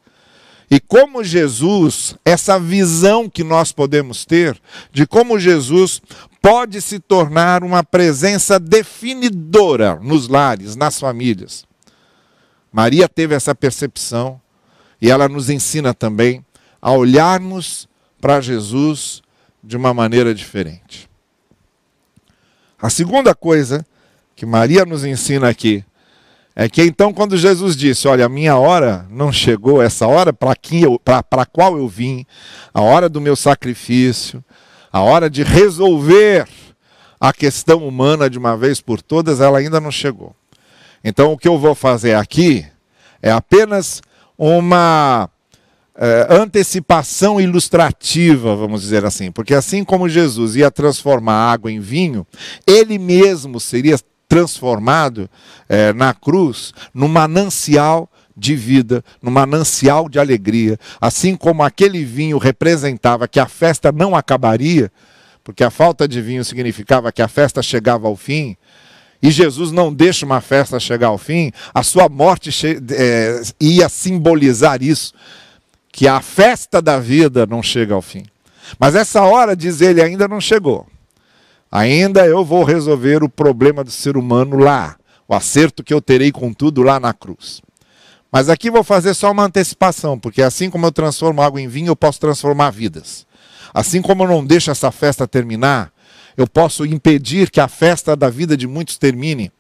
E 0.71 0.81
como 0.81 1.23
Jesus, 1.23 2.17
essa 2.25 2.59
visão 2.59 3.29
que 3.29 3.45
nós 3.45 3.73
podemos 3.73 4.25
ter 4.25 4.59
de 4.91 5.07
como 5.07 5.39
Jesus 5.39 6.01
pode 6.41 6.81
se 6.81 6.99
tornar 6.99 7.63
uma 7.63 7.85
presença 7.85 8.59
definidora 8.59 9.97
nos 9.97 10.27
lares, 10.27 10.75
nas 10.75 10.99
famílias. 10.99 11.67
Maria 12.73 13.07
teve 13.07 13.35
essa 13.35 13.55
percepção 13.55 14.41
e 15.01 15.11
ela 15.11 15.29
nos 15.29 15.51
ensina 15.51 15.93
também 15.93 16.43
a 16.81 16.93
olharmos 16.93 17.87
para 18.23 18.41
Jesus 18.41 19.21
de 19.63 19.77
uma 19.77 19.93
maneira 19.93 20.35
diferente. 20.35 21.06
A 22.81 22.91
segunda 22.91 23.35
coisa 23.35 23.85
que 24.35 24.45
Maria 24.45 24.85
nos 24.85 25.05
ensina 25.05 25.49
aqui 25.49 25.85
é 26.55 26.69
que 26.69 26.83
então, 26.83 27.13
quando 27.13 27.37
Jesus 27.37 27.77
disse: 27.77 28.09
Olha, 28.09 28.27
a 28.27 28.29
minha 28.31 28.57
hora 28.57 29.07
não 29.11 29.31
chegou, 29.31 29.83
essa 29.83 30.07
hora 30.07 30.33
para 30.33 30.53
a 30.53 31.47
qual 31.47 31.77
eu 31.77 31.87
vim, 31.87 32.25
a 32.73 32.81
hora 32.81 33.09
do 33.09 33.21
meu 33.21 33.37
sacrifício, 33.37 34.43
a 34.91 35.01
hora 35.01 35.29
de 35.29 35.43
resolver 35.43 36.49
a 37.21 37.33
questão 37.33 37.87
humana 37.87 38.31
de 38.31 38.39
uma 38.39 38.57
vez 38.57 38.81
por 38.81 39.03
todas, 39.03 39.41
ela 39.41 39.59
ainda 39.59 39.81
não 39.81 39.91
chegou. 39.91 40.35
Então, 41.05 41.33
o 41.33 41.39
que 41.39 41.49
eu 41.49 41.59
vou 41.59 41.75
fazer 41.75 42.15
aqui 42.15 42.67
é 43.23 43.31
apenas 43.31 44.03
uma 44.39 45.29
é, 45.99 46.27
antecipação 46.31 47.41
ilustrativa, 47.41 48.55
vamos 48.55 48.83
dizer 48.83 49.05
assim, 49.05 49.31
porque 49.31 49.55
assim 49.55 49.83
como 49.83 50.09
Jesus 50.09 50.57
ia 50.57 50.71
transformar 50.71 51.53
água 51.53 51.73
em 51.73 51.81
vinho, 51.81 52.27
ele 52.67 52.99
mesmo 52.99 53.59
seria 53.59 53.99
transformado 54.29 55.31
é, 55.69 55.93
na 55.93 56.13
cruz 56.13 56.73
num 56.93 57.09
manancial 57.09 58.11
de 58.37 58.55
vida, 58.55 59.03
num 59.23 59.31
manancial 59.31 60.09
de 60.09 60.19
alegria. 60.19 60.79
Assim 61.01 61.35
como 61.35 61.63
aquele 61.63 62.05
vinho 62.05 62.37
representava 62.37 63.27
que 63.27 63.41
a 63.41 63.47
festa 63.47 63.91
não 63.91 64.15
acabaria, 64.15 64.93
porque 65.43 65.65
a 65.65 65.71
falta 65.71 66.07
de 66.07 66.21
vinho 66.21 66.45
significava 66.45 67.11
que 67.11 67.23
a 67.23 67.29
festa 67.29 67.63
chegava 67.63 68.07
ao 68.07 68.17
fim, 68.17 68.57
e 69.23 69.31
Jesus 69.31 69.73
não 69.73 69.93
deixa 69.93 70.27
uma 70.27 70.43
festa 70.43 70.79
chegar 70.79 71.09
ao 71.09 71.17
fim, 71.17 71.51
a 71.73 71.83
sua 71.83 72.09
morte 72.09 72.51
é, 72.93 73.41
ia 73.59 73.89
simbolizar 73.89 74.83
isso, 74.83 75.15
que 75.97 76.07
a 76.07 76.21
festa 76.21 76.83
da 76.83 76.99
vida 76.99 77.47
não 77.47 77.63
chega 77.63 77.95
ao 77.95 78.03
fim. 78.03 78.23
Mas 78.79 78.95
essa 78.95 79.23
hora, 79.23 79.57
diz 79.57 79.81
ele, 79.81 80.03
ainda 80.03 80.29
não 80.29 80.43
chegou. 80.43 80.87
Ainda 81.73 82.27
eu 82.27 82.45
vou 82.45 82.65
resolver 82.65 83.25
o 83.25 83.31
problema 83.31 83.83
do 83.83 83.91
ser 83.91 84.15
humano 84.15 84.59
lá, 84.59 84.97
o 85.27 85.35
acerto 85.35 85.83
que 85.83 85.95
eu 85.95 86.03
terei 86.03 86.31
com 86.31 86.53
tudo 86.53 86.83
lá 86.83 87.01
na 87.01 87.15
cruz. 87.15 87.63
Mas 88.31 88.51
aqui 88.51 88.71
vou 88.71 88.85
fazer 88.85 89.15
só 89.15 89.33
uma 89.33 89.45
antecipação, 89.45 90.19
porque 90.19 90.43
assim 90.43 90.69
como 90.69 90.85
eu 90.85 90.93
transformo 90.93 91.41
água 91.41 91.63
em 91.63 91.67
vinho, 91.67 91.89
eu 91.89 91.97
posso 91.97 92.21
transformar 92.21 92.69
vidas. 92.69 93.27
Assim 93.73 94.03
como 94.03 94.25
eu 94.25 94.29
não 94.29 94.45
deixo 94.45 94.71
essa 94.71 94.93
festa 94.93 95.27
terminar, 95.27 95.91
eu 96.37 96.47
posso 96.47 96.85
impedir 96.85 97.51
que 97.51 97.59
a 97.59 97.69
festa 97.69 98.15
da 98.15 98.29
vida 98.29 98.55
de 98.55 98.67
muitos 98.67 98.99
termine. 98.99 99.51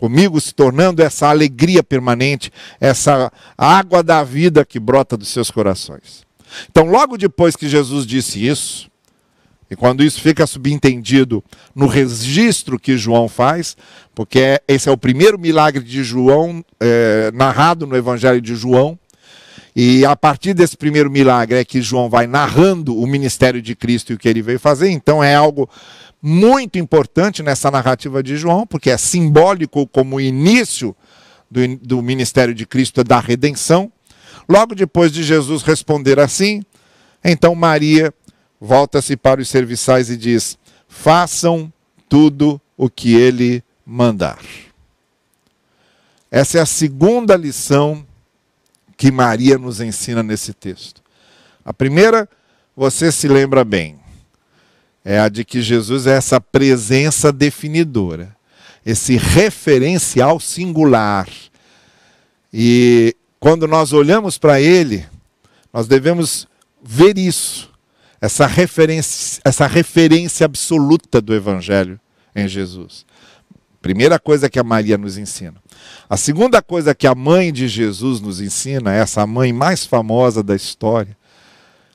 Comigo 0.00 0.40
se 0.40 0.54
tornando 0.54 1.02
essa 1.02 1.28
alegria 1.28 1.82
permanente, 1.82 2.50
essa 2.80 3.30
água 3.58 4.02
da 4.02 4.24
vida 4.24 4.64
que 4.64 4.80
brota 4.80 5.14
dos 5.14 5.28
seus 5.28 5.50
corações. 5.50 6.24
Então, 6.70 6.86
logo 6.86 7.18
depois 7.18 7.54
que 7.54 7.68
Jesus 7.68 8.06
disse 8.06 8.46
isso, 8.46 8.90
e 9.70 9.76
quando 9.76 10.02
isso 10.02 10.22
fica 10.22 10.46
subentendido 10.46 11.44
no 11.74 11.86
registro 11.86 12.80
que 12.80 12.96
João 12.96 13.28
faz, 13.28 13.76
porque 14.14 14.58
esse 14.66 14.88
é 14.88 14.92
o 14.92 14.96
primeiro 14.96 15.38
milagre 15.38 15.84
de 15.84 16.02
João, 16.02 16.64
é, 16.80 17.30
narrado 17.34 17.86
no 17.86 17.94
Evangelho 17.94 18.40
de 18.40 18.54
João, 18.54 18.98
e 19.74 20.04
a 20.04 20.16
partir 20.16 20.52
desse 20.52 20.76
primeiro 20.76 21.10
milagre 21.10 21.58
é 21.58 21.64
que 21.64 21.80
João 21.80 22.08
vai 22.08 22.26
narrando 22.26 22.96
o 22.96 23.06
ministério 23.06 23.62
de 23.62 23.76
Cristo 23.76 24.10
e 24.10 24.14
o 24.14 24.18
que 24.18 24.28
ele 24.28 24.42
veio 24.42 24.58
fazer, 24.58 24.90
então 24.90 25.22
é 25.22 25.34
algo 25.34 25.68
muito 26.20 26.78
importante 26.78 27.42
nessa 27.42 27.70
narrativa 27.70 28.22
de 28.22 28.36
João, 28.36 28.66
porque 28.66 28.90
é 28.90 28.96
simbólico 28.96 29.86
como 29.86 30.16
o 30.16 30.20
início 30.20 30.94
do, 31.50 31.76
do 31.78 32.02
ministério 32.02 32.54
de 32.54 32.66
Cristo 32.66 33.02
da 33.02 33.20
redenção. 33.20 33.90
Logo 34.48 34.74
depois 34.74 35.12
de 35.12 35.22
Jesus 35.22 35.62
responder 35.62 36.18
assim, 36.18 36.62
então 37.24 37.54
Maria 37.54 38.12
volta-se 38.60 39.16
para 39.16 39.40
os 39.40 39.48
serviçais 39.48 40.10
e 40.10 40.16
diz: 40.16 40.58
façam 40.88 41.72
tudo 42.08 42.60
o 42.76 42.90
que 42.90 43.14
ele 43.14 43.62
mandar. 43.86 44.38
Essa 46.30 46.58
é 46.58 46.60
a 46.60 46.66
segunda 46.66 47.36
lição 47.36 48.06
que 49.00 49.10
Maria 49.10 49.56
nos 49.56 49.80
ensina 49.80 50.22
nesse 50.22 50.52
texto. 50.52 51.02
A 51.64 51.72
primeira, 51.72 52.28
você 52.76 53.10
se 53.10 53.26
lembra 53.26 53.64
bem, 53.64 53.98
é 55.02 55.18
a 55.18 55.30
de 55.30 55.42
que 55.42 55.62
Jesus 55.62 56.06
é 56.06 56.18
essa 56.18 56.38
presença 56.38 57.32
definidora, 57.32 58.36
esse 58.84 59.16
referencial 59.16 60.38
singular. 60.38 61.26
E 62.52 63.16
quando 63.38 63.66
nós 63.66 63.94
olhamos 63.94 64.36
para 64.36 64.60
ele, 64.60 65.06
nós 65.72 65.88
devemos 65.88 66.46
ver 66.82 67.16
isso 67.16 67.72
essa 68.20 68.46
referência, 68.46 69.40
essa 69.42 69.66
referência 69.66 70.44
absoluta 70.44 71.22
do 71.22 71.34
Evangelho 71.34 71.98
em 72.36 72.46
Jesus. 72.46 73.06
Primeira 73.80 74.18
coisa 74.18 74.48
que 74.48 74.58
a 74.58 74.64
Maria 74.64 74.98
nos 74.98 75.16
ensina. 75.16 75.54
A 76.08 76.16
segunda 76.16 76.60
coisa 76.60 76.94
que 76.94 77.06
a 77.06 77.14
mãe 77.14 77.52
de 77.52 77.66
Jesus 77.66 78.20
nos 78.20 78.40
ensina, 78.40 78.92
essa 78.92 79.26
mãe 79.26 79.52
mais 79.52 79.86
famosa 79.86 80.42
da 80.42 80.54
história, 80.54 81.16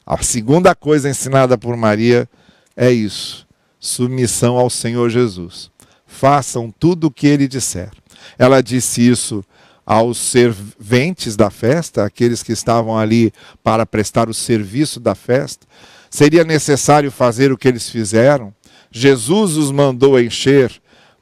a 0.05 0.21
segunda 0.23 0.73
coisa 0.73 1.09
ensinada 1.09 1.57
por 1.57 1.77
Maria 1.77 2.27
é 2.75 2.91
isso: 2.91 3.47
submissão 3.79 4.57
ao 4.57 4.69
Senhor 4.69 5.09
Jesus. 5.09 5.69
Façam 6.07 6.73
tudo 6.79 7.07
o 7.07 7.11
que 7.11 7.27
ele 7.27 7.47
disser. 7.47 7.91
Ela 8.37 8.61
disse 8.61 9.07
isso 9.07 9.43
aos 9.85 10.17
serventes 10.17 11.35
da 11.35 11.51
festa, 11.51 12.03
aqueles 12.03 12.41
que 12.41 12.51
estavam 12.51 12.97
ali 12.97 13.31
para 13.63 13.85
prestar 13.85 14.29
o 14.29 14.33
serviço 14.33 14.99
da 14.99 15.13
festa 15.13 15.67
seria 16.15 16.43
necessário 16.43 17.11
fazer 17.11 17.51
o 17.51 17.57
que 17.57 17.67
eles 17.67 17.89
fizeram. 17.89 18.53
Jesus 18.89 19.57
os 19.57 19.71
mandou 19.71 20.19
encher 20.19 20.71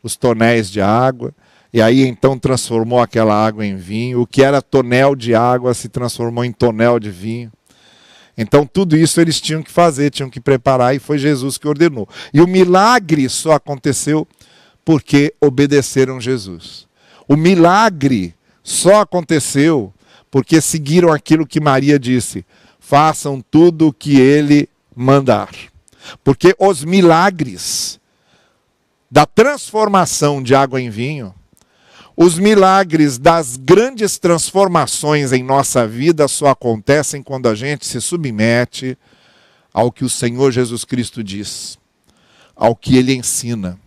os 0.04 0.16
tonéis 0.16 0.70
de 0.70 0.82
água, 0.82 1.34
e 1.74 1.82
aí 1.82 2.06
então 2.06 2.38
transformou 2.38 3.00
aquela 3.00 3.34
água 3.34 3.66
em 3.66 3.76
vinho. 3.76 4.22
O 4.22 4.28
que 4.28 4.44
era 4.44 4.62
tonel 4.62 5.16
de 5.16 5.34
água 5.34 5.74
se 5.74 5.90
transformou 5.90 6.46
em 6.46 6.52
tonel 6.52 7.00
de 7.00 7.10
vinho. 7.10 7.52
Então, 8.38 8.66
tudo 8.66 8.98
isso 8.98 9.22
eles 9.22 9.40
tinham 9.40 9.62
que 9.62 9.72
fazer, 9.72 10.10
tinham 10.10 10.30
que 10.30 10.40
preparar, 10.40 10.96
e 10.96 11.00
foi 11.00 11.20
Jesus 11.20 11.58
que 11.58 11.68
ordenou. 11.68 12.10
E 12.34 12.42
o 12.42 12.48
milagre 12.48 13.30
só 13.30 13.54
aconteceu 13.54 14.28
porque 14.84 15.34
obedeceram 15.40 16.20
Jesus. 16.20 16.88
O 17.28 17.36
milagre 17.36 18.36
só 18.64 19.02
aconteceu 19.02 19.94
porque 20.32 20.60
seguiram 20.60 21.12
aquilo 21.12 21.46
que 21.46 21.62
Maria 21.62 22.00
disse: 22.00 22.46
façam 22.80 23.40
tudo 23.40 23.88
o 23.88 23.94
que 23.94 24.20
ele 24.20 24.68
mandar. 24.96 25.50
Porque 26.24 26.56
os 26.60 26.84
milagres 26.84 28.00
da 29.14 29.28
transformação 29.28 30.42
de 30.42 30.56
água 30.56 30.82
em 30.82 30.90
vinho, 30.90 31.36
os 32.18 32.40
milagres 32.40 33.20
das 33.20 33.58
grandes 33.58 34.18
transformações 34.18 35.32
em 35.32 35.44
nossa 35.44 35.88
vida 35.88 36.28
só 36.28 36.48
acontecem 36.48 37.22
quando 37.22 37.48
a 37.48 37.54
gente 37.54 37.86
se 37.86 38.02
submete 38.02 38.98
ao 39.72 39.92
que 39.92 40.04
o 40.04 40.10
Senhor 40.10 40.52
Jesus 40.52 40.84
Cristo 40.84 41.24
diz, 41.24 41.78
ao 42.56 42.76
que 42.76 42.98
ele 42.98 43.14
ensina. 43.14 43.78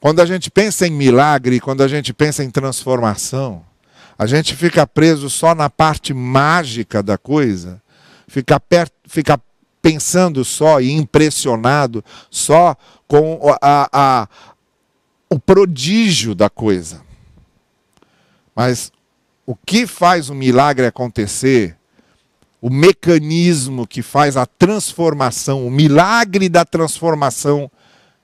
Quando 0.00 0.18
a 0.18 0.26
gente 0.26 0.50
pensa 0.50 0.84
em 0.84 0.90
milagre, 0.90 1.60
quando 1.60 1.84
a 1.84 1.88
gente 1.88 2.12
pensa 2.12 2.42
em 2.42 2.50
transformação, 2.50 3.64
a 4.18 4.26
gente 4.26 4.56
fica 4.56 4.84
preso 4.88 5.30
só 5.30 5.54
na 5.54 5.70
parte 5.70 6.12
mágica 6.12 7.00
da 7.00 7.16
coisa, 7.16 7.80
fica, 8.26 8.58
perto, 8.58 8.92
fica 9.06 9.40
pensando 9.82 10.44
só 10.44 10.80
e 10.80 10.92
impressionado 10.92 12.04
só 12.30 12.76
com 13.08 13.40
a, 13.60 13.88
a, 13.92 14.28
o 15.28 15.38
prodígio 15.38 16.34
da 16.34 16.48
coisa. 16.48 17.02
Mas 18.54 18.92
o 19.44 19.56
que 19.56 19.86
faz 19.86 20.30
o 20.30 20.34
milagre 20.34 20.86
acontecer, 20.86 21.76
o 22.60 22.70
mecanismo 22.70 23.86
que 23.86 24.00
faz 24.00 24.36
a 24.36 24.46
transformação, 24.46 25.66
o 25.66 25.70
milagre 25.70 26.48
da 26.48 26.64
transformação 26.64 27.70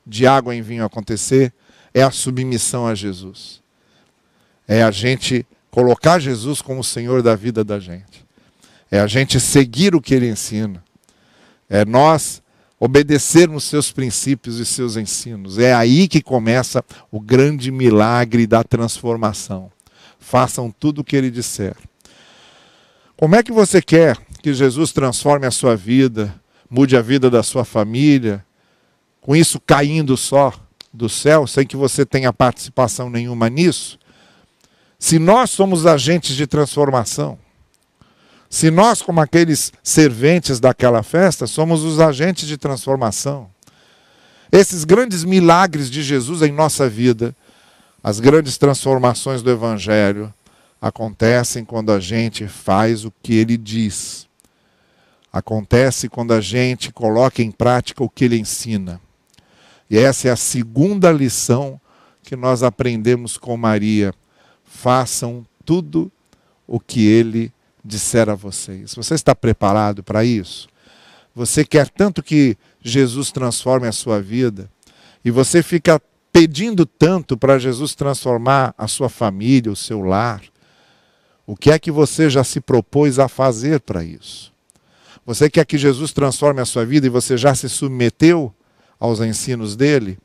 de 0.07 0.27
água 0.27 0.55
em 0.55 0.63
vinho 0.63 0.85
acontecer, 0.85 1.53
é 1.93 2.03
a 2.03 2.11
submissão 2.11 2.87
a 2.87 2.95
Jesus. 2.95 3.61
É 4.67 4.83
a 4.83 4.91
gente 4.91 5.45
colocar 5.71 6.19
Jesus 6.19 6.63
como 6.63 6.85
Senhor 6.85 7.23
da 7.23 7.35
vida 7.35 7.65
da 7.65 7.81
gente. 7.81 8.25
É 8.91 9.01
a 9.01 9.07
gente 9.07 9.41
seguir 9.41 9.95
o 9.95 10.01
que 10.01 10.15
ele 10.15 10.29
ensina. 10.29 10.83
É 11.69 11.85
nós 11.85 12.43
obedecermos 12.81 13.65
seus 13.65 13.91
princípios 13.91 14.59
e 14.59 14.65
seus 14.67 14.97
ensinos. 14.97 15.59
É 15.59 15.75
aí 15.75 16.07
que 16.09 16.23
começa 16.23 16.85
o 17.11 17.21
grande 17.21 17.71
milagre 17.71 18.47
da 18.47 18.63
transformação. 18.63 19.71
Façam 20.19 20.71
tudo 20.71 21.01
o 21.01 21.05
que 21.05 21.17
ele 21.17 21.31
disser. 21.31 21.77
Como 23.17 23.35
é 23.35 23.43
que 23.43 23.53
você 23.53 23.83
quer 23.83 24.17
que 24.43 24.55
Jesus 24.55 24.93
transforme 24.93 25.47
a 25.47 25.51
sua 25.51 25.77
vida, 25.77 26.35
mude 26.71 26.97
a 26.97 27.03
vida 27.03 27.29
da 27.29 27.43
sua 27.43 27.65
família, 27.65 28.45
com 29.21 29.35
isso 29.35 29.61
caindo 29.61 30.17
só? 30.17 30.53
do 30.93 31.09
céu, 31.09 31.47
sem 31.47 31.67
que 31.67 31.77
você 31.77 32.05
tenha 32.05 32.33
participação 32.33 33.11
nenhuma 33.11 33.49
nisso, 33.49 33.99
se 34.99 35.19
nós 35.19 35.51
somos 35.51 35.87
agentes 35.87 36.35
de 36.35 36.47
transformação, 36.47 37.39
se 38.51 38.71
nós, 38.71 39.03
como 39.03 39.21
aqueles 39.21 39.73
serventes 39.83 40.59
daquela 40.59 41.03
festa, 41.03 41.47
somos 41.47 41.85
os 41.85 42.01
agentes 42.01 42.49
de 42.49 42.57
transformação, 42.57 43.49
esses 44.51 44.85
grandes 44.85 45.25
milagres 45.25 45.91
de 45.91 46.03
Jesus 46.03 46.41
em 46.41 46.51
nossa 46.51 46.89
vida, 46.89 47.37
as 48.03 48.19
grandes 48.21 48.57
transformações 48.57 49.43
do 49.43 49.51
Evangelho, 49.51 50.33
acontecem 50.81 51.65
quando 51.65 51.93
a 51.93 52.01
gente 52.01 52.47
faz 52.47 53.05
o 53.05 53.13
que 53.23 53.35
ele 53.35 53.59
diz. 53.59 54.27
Acontece 55.31 56.09
quando 56.09 56.33
a 56.33 56.41
gente 56.41 56.91
coloca 56.91 57.43
em 57.43 57.51
prática 57.51 58.03
o 58.03 58.09
que 58.09 58.25
ele 58.25 58.39
ensina. 58.39 58.99
E 59.91 59.99
essa 59.99 60.29
é 60.29 60.31
a 60.31 60.37
segunda 60.37 61.13
lição 61.13 61.79
que 62.23 62.37
nós 62.37 62.63
aprendemos 62.63 63.37
com 63.37 63.57
Maria. 63.57 64.15
Façam 64.65 65.45
tudo 65.65 66.11
o 66.67 66.81
que 66.81 67.07
ele 67.07 67.53
disser 67.89 68.29
a 68.29 68.35
vocês. 68.35 68.95
Você 68.95 69.15
está 69.15 69.35
preparado 69.35 70.03
para 70.03 70.25
isso? 70.25 70.69
Você 71.35 71.65
quer 71.65 71.89
tanto 71.89 72.23
que 72.23 72.57
Jesus 72.81 73.33
transforme 73.33 73.89
a 73.89 73.93
sua 73.93 74.21
vida 74.21 74.71
e 75.25 75.31
você 75.31 75.63
fica 75.63 76.01
pedindo 76.33 76.85
tanto 76.85 77.37
para 77.37 77.59
Jesus 77.59 77.95
transformar 77.95 78.75
a 78.77 78.87
sua 78.87 79.09
família, 79.09 79.73
o 79.73 79.77
seu 79.77 80.03
lar. 80.03 80.43
O 81.47 81.57
que 81.57 81.71
é 81.71 81.79
que 81.79 81.91
você 81.91 82.29
já 82.29 82.45
se 82.45 82.61
propôs 82.61 83.19
a 83.19 83.27
fazer 83.27 83.81
para 83.81 84.05
isso? 84.05 84.53
Você 85.25 85.51
quer 85.51 85.65
que 85.65 85.79
Jesus 85.79 86.13
transforme 86.13 86.61
a 86.61 86.65
sua 86.65 86.85
vida 86.85 87.07
e 87.07 87.11
você 87.11 87.37
já 87.37 87.55
se 87.55 87.69
submeteu 87.69 88.55
aos 89.01 89.21
ensinos 89.21 89.75
dele? 89.75 90.19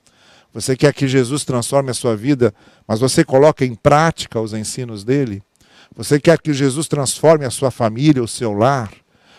Você 0.54 0.76
quer 0.76 0.94
que 0.94 1.08
Jesus 1.08 1.44
transforme 1.44 1.90
a 1.90 1.94
sua 1.96 2.16
vida, 2.16 2.54
mas 2.88 3.00
você 3.00 3.24
coloca 3.24 3.66
em 3.66 3.74
prática 3.74 4.40
os 4.40 4.54
ensinos 4.54 5.04
dele? 5.04 5.42
Você 5.96 6.20
quer 6.20 6.40
que 6.40 6.54
Jesus 6.54 6.88
transforme 6.88 7.46
a 7.46 7.52
sua 7.52 7.70
família, 7.70 8.24
o 8.24 8.28
seu 8.28 8.54
lar, 8.54 8.92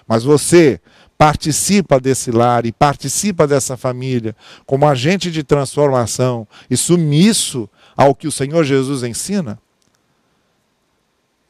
mas 0.06 0.22
você 0.22 0.80
participa 1.18 1.98
desse 1.98 2.30
lar 2.30 2.66
e 2.66 2.72
participa 2.72 3.46
dessa 3.46 3.76
família 3.76 4.36
como 4.66 4.86
agente 4.86 5.30
de 5.30 5.42
transformação 5.42 6.46
e 6.68 6.76
sumiço 6.76 7.68
ao 7.96 8.14
que 8.14 8.28
o 8.28 8.32
Senhor 8.32 8.64
Jesus 8.64 9.02
ensina? 9.02 9.58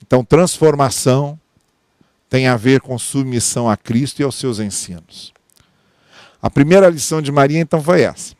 Então, 0.07 0.25
transformação 0.25 1.39
tem 2.29 2.47
a 2.47 2.57
ver 2.57 2.81
com 2.81 2.99
submissão 2.99 3.69
a 3.69 3.77
Cristo 3.77 4.21
e 4.21 4.25
aos 4.25 4.35
seus 4.35 4.59
ensinos. 4.59 5.33
A 6.43 6.51
primeira 6.51 6.89
lição 6.89 7.23
de 7.23 7.33
Maria, 7.33 7.61
então, 7.61 7.83
foi 7.83 8.03
essa. 8.03 8.35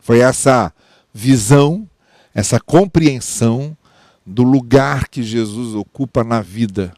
Foi 0.00 0.20
essa 0.20 0.72
visão, 1.12 1.88
essa 2.34 2.58
compreensão 2.58 3.76
do 4.28 4.42
lugar 4.42 5.08
que 5.08 5.22
Jesus 5.22 5.74
ocupa 5.74 6.22
na 6.22 6.42
vida, 6.42 6.92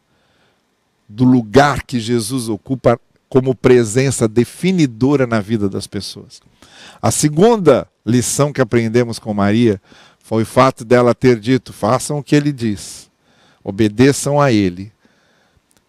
do 1.08 1.24
lugar 1.24 1.84
que 1.84 2.00
Jesus 2.00 2.48
ocupa 2.48 2.98
como 3.28 3.54
presença 3.54 4.26
definidora 4.26 5.26
na 5.26 5.40
vida 5.40 5.68
das 5.68 5.86
pessoas. 5.86 6.40
A 7.00 7.12
segunda 7.12 7.86
lição 8.04 8.52
que 8.52 8.60
aprendemos 8.60 9.20
com 9.20 9.32
Maria 9.32 9.80
foi 10.18 10.42
o 10.42 10.46
fato 10.46 10.84
dela 10.84 11.14
ter 11.14 11.38
dito: 11.38 11.72
façam 11.72 12.18
o 12.18 12.22
que 12.22 12.34
ele 12.34 12.52
diz, 12.52 13.08
obedeçam 13.62 14.40
a 14.40 14.50
ele. 14.50 14.92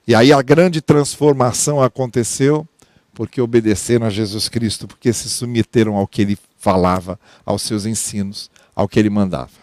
E 0.08 0.13
aí 0.13 0.32
a 0.32 0.41
grande 0.41 0.80
transformação 0.80 1.82
aconteceu 1.82 2.67
porque 3.13 3.41
obedeceram 3.41 4.06
a 4.06 4.10
Jesus 4.10 4.47
Cristo, 4.47 4.88
porque 4.88 5.12
se 5.12 5.30
submeteram 5.30 5.95
ao 5.95 6.08
que 6.08 6.21
ele 6.21 6.38
falava, 6.58 7.19
aos 7.45 7.63
seus 7.63 7.86
ensinos, 7.86 8.49
ao 8.75 8.88
que 8.88 8.99
ele 8.99 9.10
mandava. 9.10 9.61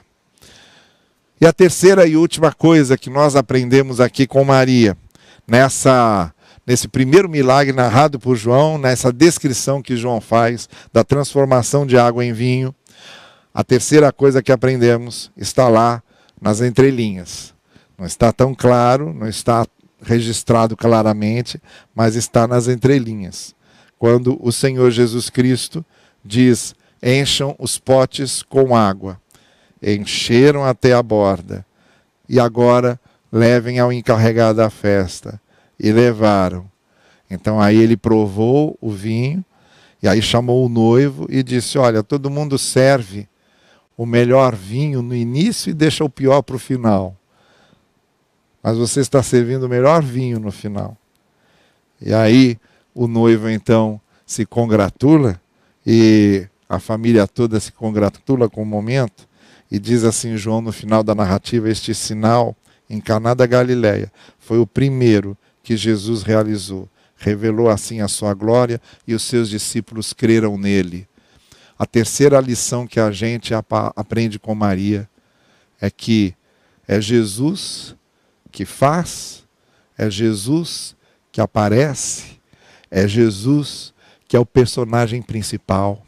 E 1.40 1.46
a 1.46 1.52
terceira 1.52 2.06
e 2.06 2.16
última 2.16 2.52
coisa 2.52 2.98
que 2.98 3.08
nós 3.08 3.36
aprendemos 3.36 4.00
aqui 4.00 4.26
com 4.26 4.42
Maria, 4.44 4.96
nessa 5.46 6.32
nesse 6.66 6.86
primeiro 6.86 7.30
milagre 7.30 7.74
narrado 7.74 8.18
por 8.18 8.36
João, 8.36 8.76
nessa 8.76 9.10
descrição 9.10 9.80
que 9.80 9.96
João 9.96 10.20
faz 10.20 10.68
da 10.92 11.02
transformação 11.02 11.86
de 11.86 11.96
água 11.96 12.22
em 12.22 12.34
vinho, 12.34 12.74
a 13.54 13.64
terceira 13.64 14.12
coisa 14.12 14.42
que 14.42 14.52
aprendemos 14.52 15.30
está 15.34 15.66
lá 15.68 16.02
nas 16.40 16.60
entrelinhas. 16.60 17.54
Não 17.96 18.04
está 18.04 18.32
tão 18.32 18.54
claro, 18.54 19.14
não 19.14 19.26
está 19.26 19.66
registrado 20.02 20.76
claramente, 20.76 21.60
mas 21.94 22.16
está 22.16 22.46
nas 22.46 22.68
entrelinhas. 22.68 23.54
Quando 23.98 24.38
o 24.40 24.52
Senhor 24.52 24.90
Jesus 24.90 25.30
Cristo 25.30 25.84
diz: 26.24 26.74
encham 27.02 27.56
os 27.58 27.78
potes 27.78 28.42
com 28.42 28.76
água. 28.76 29.20
Encheram 29.82 30.64
até 30.64 30.92
a 30.92 31.02
borda. 31.02 31.64
E 32.28 32.38
agora 32.38 32.98
levem 33.30 33.78
ao 33.78 33.92
encarregado 33.92 34.58
da 34.58 34.70
festa. 34.70 35.40
E 35.78 35.92
levaram. 35.92 36.66
Então 37.30 37.60
aí 37.60 37.76
ele 37.76 37.96
provou 37.96 38.76
o 38.80 38.90
vinho, 38.90 39.44
e 40.02 40.08
aí 40.08 40.22
chamou 40.22 40.64
o 40.64 40.68
noivo 40.68 41.26
e 41.28 41.42
disse: 41.42 41.78
Olha, 41.78 42.02
todo 42.02 42.30
mundo 42.30 42.58
serve 42.58 43.28
o 43.96 44.06
melhor 44.06 44.54
vinho 44.54 45.02
no 45.02 45.14
início 45.14 45.70
e 45.70 45.74
deixa 45.74 46.02
o 46.04 46.08
pior 46.08 46.42
para 46.42 46.56
o 46.56 46.58
final 46.58 47.18
mas 48.62 48.76
você 48.76 49.00
está 49.00 49.22
servindo 49.22 49.64
o 49.64 49.68
melhor 49.68 50.02
vinho 50.02 50.38
no 50.38 50.50
final. 50.50 50.96
E 52.00 52.12
aí 52.12 52.58
o 52.94 53.06
noivo 53.06 53.48
então 53.48 54.00
se 54.26 54.44
congratula 54.44 55.40
e 55.86 56.46
a 56.68 56.78
família 56.78 57.26
toda 57.26 57.58
se 57.60 57.72
congratula 57.72 58.48
com 58.48 58.62
o 58.62 58.66
momento 58.66 59.26
e 59.70 59.78
diz 59.78 60.04
assim 60.04 60.36
João 60.36 60.60
no 60.60 60.72
final 60.72 61.02
da 61.02 61.14
narrativa 61.14 61.68
este 61.68 61.94
sinal 61.94 62.56
em 62.88 63.00
Caná 63.00 63.34
da 63.34 63.46
Galileia 63.46 64.10
foi 64.38 64.58
o 64.58 64.66
primeiro 64.66 65.36
que 65.62 65.76
Jesus 65.76 66.22
realizou. 66.22 66.88
Revelou 67.16 67.68
assim 67.68 68.00
a 68.00 68.08
sua 68.08 68.32
glória 68.32 68.80
e 69.06 69.14
os 69.14 69.22
seus 69.22 69.50
discípulos 69.50 70.12
creram 70.12 70.56
nele. 70.56 71.06
A 71.78 71.84
terceira 71.84 72.40
lição 72.40 72.86
que 72.86 72.98
a 72.98 73.10
gente 73.10 73.52
aprende 73.54 74.38
com 74.38 74.54
Maria 74.54 75.08
é 75.80 75.90
que 75.90 76.34
é 76.86 77.00
Jesus 77.00 77.94
que 78.50 78.64
faz, 78.64 79.44
é 79.96 80.08
Jesus 80.08 80.96
que 81.30 81.40
aparece 81.40 82.38
é 82.90 83.06
Jesus, 83.06 83.92
que 84.26 84.36
é 84.36 84.40
o 84.40 84.46
personagem 84.46 85.22
principal. 85.22 86.04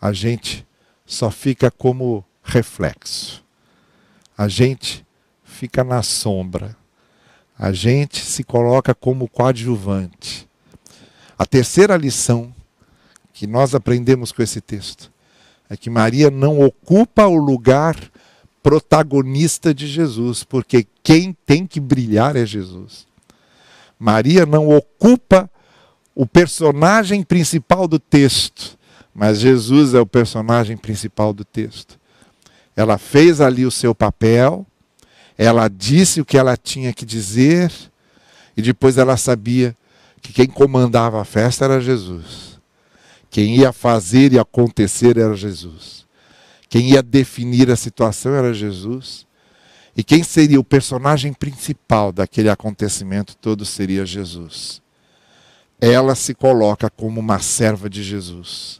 A 0.00 0.12
gente 0.12 0.66
só 1.10 1.28
fica 1.28 1.72
como 1.72 2.24
reflexo. 2.40 3.44
A 4.38 4.46
gente 4.46 5.04
fica 5.42 5.82
na 5.82 6.04
sombra. 6.04 6.76
A 7.58 7.72
gente 7.72 8.24
se 8.24 8.44
coloca 8.44 8.94
como 8.94 9.28
coadjuvante. 9.28 10.48
A 11.36 11.44
terceira 11.44 11.96
lição 11.96 12.54
que 13.32 13.44
nós 13.44 13.74
aprendemos 13.74 14.30
com 14.30 14.40
esse 14.40 14.60
texto 14.60 15.10
é 15.68 15.76
que 15.76 15.90
Maria 15.90 16.30
não 16.30 16.60
ocupa 16.60 17.26
o 17.26 17.36
lugar 17.36 17.96
protagonista 18.62 19.74
de 19.74 19.88
Jesus, 19.88 20.44
porque 20.44 20.86
quem 21.02 21.36
tem 21.44 21.66
que 21.66 21.80
brilhar 21.80 22.36
é 22.36 22.46
Jesus. 22.46 23.04
Maria 23.98 24.46
não 24.46 24.68
ocupa 24.68 25.50
o 26.14 26.24
personagem 26.24 27.24
principal 27.24 27.88
do 27.88 27.98
texto, 27.98 28.78
mas 29.14 29.38
Jesus 29.38 29.94
é 29.94 30.00
o 30.00 30.06
personagem 30.06 30.76
principal 30.76 31.32
do 31.32 31.44
texto. 31.44 31.98
Ela 32.76 32.98
fez 32.98 33.40
ali 33.40 33.66
o 33.66 33.70
seu 33.70 33.94
papel, 33.94 34.66
ela 35.36 35.68
disse 35.68 36.20
o 36.20 36.24
que 36.24 36.38
ela 36.38 36.56
tinha 36.56 36.92
que 36.92 37.04
dizer, 37.04 37.72
e 38.56 38.62
depois 38.62 38.98
ela 38.98 39.16
sabia 39.16 39.76
que 40.20 40.32
quem 40.32 40.46
comandava 40.46 41.20
a 41.20 41.24
festa 41.24 41.64
era 41.64 41.80
Jesus. 41.80 42.60
Quem 43.30 43.56
ia 43.56 43.72
fazer 43.72 44.32
e 44.32 44.38
acontecer 44.38 45.16
era 45.16 45.34
Jesus. 45.34 46.06
Quem 46.68 46.90
ia 46.90 47.02
definir 47.02 47.70
a 47.70 47.76
situação 47.76 48.34
era 48.34 48.52
Jesus. 48.52 49.26
E 49.96 50.04
quem 50.04 50.22
seria 50.22 50.60
o 50.60 50.64
personagem 50.64 51.32
principal 51.32 52.12
daquele 52.12 52.48
acontecimento 52.48 53.36
todo 53.36 53.64
seria 53.64 54.06
Jesus. 54.06 54.80
Ela 55.80 56.14
se 56.14 56.34
coloca 56.34 56.90
como 56.90 57.20
uma 57.20 57.38
serva 57.38 57.88
de 57.88 58.02
Jesus. 58.02 58.79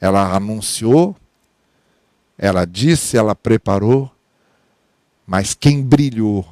Ela 0.00 0.34
anunciou, 0.34 1.16
ela 2.38 2.64
disse, 2.64 3.16
ela 3.16 3.34
preparou, 3.34 4.10
mas 5.26 5.54
quem 5.54 5.82
brilhou, 5.82 6.46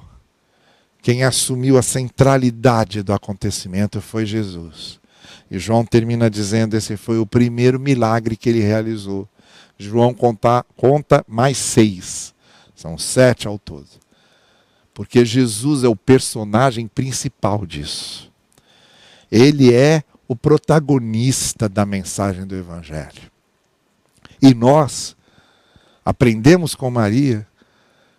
quem 1.02 1.22
assumiu 1.22 1.76
a 1.76 1.82
centralidade 1.82 3.02
do 3.02 3.12
acontecimento 3.12 4.00
foi 4.00 4.24
Jesus. 4.24 4.98
E 5.50 5.58
João 5.58 5.84
termina 5.84 6.30
dizendo: 6.30 6.74
esse 6.74 6.96
foi 6.96 7.18
o 7.18 7.26
primeiro 7.26 7.78
milagre 7.78 8.36
que 8.36 8.48
ele 8.48 8.60
realizou. 8.60 9.28
João 9.78 10.14
conta, 10.14 10.64
conta 10.76 11.24
mais 11.28 11.58
seis. 11.58 12.34
São 12.74 12.96
sete 12.96 13.46
ao 13.46 13.58
todo. 13.58 13.88
Porque 14.92 15.24
Jesus 15.24 15.84
é 15.84 15.88
o 15.88 15.96
personagem 15.96 16.86
principal 16.86 17.66
disso. 17.66 18.32
Ele 19.30 19.74
é 19.74 20.02
o 20.26 20.34
protagonista 20.34 21.68
da 21.68 21.84
mensagem 21.84 22.46
do 22.46 22.54
Evangelho. 22.54 23.33
E 24.40 24.54
nós 24.54 25.16
aprendemos 26.04 26.74
com 26.74 26.90
Maria 26.90 27.46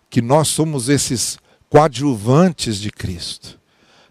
que 0.09 0.21
nós 0.21 0.47
somos 0.47 0.89
esses 0.89 1.37
coadjuvantes 1.69 2.77
de 2.77 2.89
Cristo. 2.89 3.59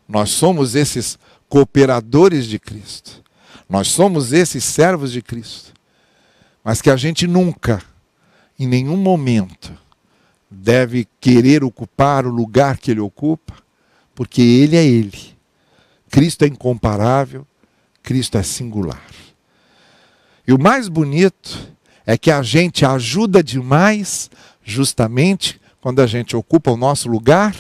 Nós 0.09 0.31
somos 0.31 0.75
esses 0.75 1.19
cooperadores 1.49 2.47
de 2.47 2.59
Cristo. 2.59 3.23
Nós 3.69 3.88
somos 3.88 4.33
esses 4.33 4.64
servos 4.64 5.12
de 5.12 5.23
Cristo. 5.23 5.73
Mas 6.62 6.81
que 6.81 6.90
a 6.90 6.97
gente 6.97 7.27
nunca, 7.27 7.83
em 8.59 8.67
nenhum 8.67 8.97
momento, 8.97 9.73
deve 10.51 11.07
querer 11.21 11.64
ocupar 11.64 12.27
o 12.27 12.31
lugar 12.31 12.79
que 12.79 12.90
ele 12.90 13.01
ocupa, 13.01 13.55
porque 14.14 14.40
ele 14.40 14.77
é 14.77 14.85
ele. 14.85 15.35
Cristo 16.11 16.45
é 16.45 16.49
incomparável, 16.49 17.47
Cristo 18.03 18.38
é 18.38 18.43
singular. 18.43 19.11
E 20.47 20.53
o 20.53 20.59
mais 20.59 20.88
bonito 20.88 21.74
é 22.07 22.19
que 22.19 22.31
a 22.31 22.43
gente 22.43 22.85
ajuda 22.85 23.43
demais, 23.43 24.31
justamente 24.62 25.61
quando 25.81 26.01
a 26.01 26.07
gente 26.07 26.37
ocupa 26.37 26.71
o 26.71 26.77
nosso 26.77 27.09
lugar 27.09 27.55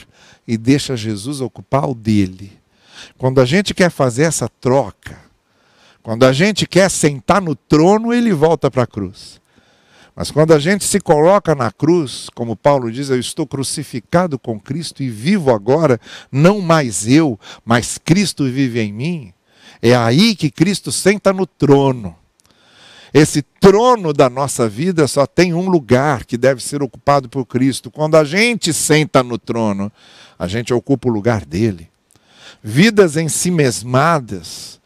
e 0.46 0.56
deixa 0.56 0.96
Jesus 0.96 1.40
ocupar 1.40 1.88
o 1.88 1.94
dele. 1.94 2.52
Quando 3.18 3.40
a 3.40 3.44
gente 3.44 3.74
quer 3.74 3.90
fazer 3.90 4.24
essa 4.24 4.48
troca, 4.48 5.18
quando 6.02 6.24
a 6.24 6.32
gente 6.32 6.66
quer 6.66 6.90
sentar 6.90 7.40
no 7.40 7.54
trono, 7.54 8.12
ele 8.12 8.32
volta 8.32 8.70
para 8.70 8.82
a 8.82 8.86
cruz. 8.86 9.40
Mas 10.14 10.30
quando 10.30 10.52
a 10.52 10.58
gente 10.58 10.84
se 10.84 11.00
coloca 11.00 11.54
na 11.54 11.72
cruz, 11.72 12.28
como 12.34 12.54
Paulo 12.54 12.90
diz, 12.90 13.10
eu 13.10 13.18
estou 13.18 13.46
crucificado 13.46 14.38
com 14.38 14.60
Cristo 14.60 15.02
e 15.02 15.10
vivo 15.10 15.52
agora, 15.52 16.00
não 16.30 16.60
mais 16.60 17.08
eu, 17.08 17.38
mas 17.64 17.98
Cristo 17.98 18.44
vive 18.44 18.80
em 18.80 18.92
mim. 18.92 19.32
É 19.82 19.94
aí 19.94 20.36
que 20.36 20.50
Cristo 20.50 20.92
senta 20.92 21.32
no 21.32 21.46
trono. 21.46 22.14
Esse 23.14 23.42
trono 23.42 24.12
da 24.12 24.28
nossa 24.28 24.68
vida 24.68 25.06
só 25.06 25.24
tem 25.24 25.54
um 25.54 25.68
lugar 25.68 26.24
que 26.24 26.36
deve 26.36 26.60
ser 26.60 26.82
ocupado 26.82 27.28
por 27.28 27.46
Cristo. 27.46 27.88
Quando 27.88 28.16
a 28.16 28.24
gente 28.24 28.72
senta 28.72 29.22
no 29.22 29.38
trono, 29.38 29.92
a 30.36 30.48
gente 30.48 30.74
ocupa 30.74 31.08
o 31.08 31.12
lugar 31.12 31.44
dele. 31.44 31.88
Vidas 32.60 33.16
em 33.16 33.28
si 33.28 33.52
mesmadas, 33.52 34.80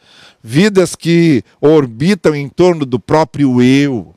vidas 0.45 0.95
que 0.95 1.43
orbitam 1.59 2.35
em 2.35 2.51
torno 2.51 2.85
do 2.85 3.01
próprio 3.01 3.63
eu, 3.63 4.15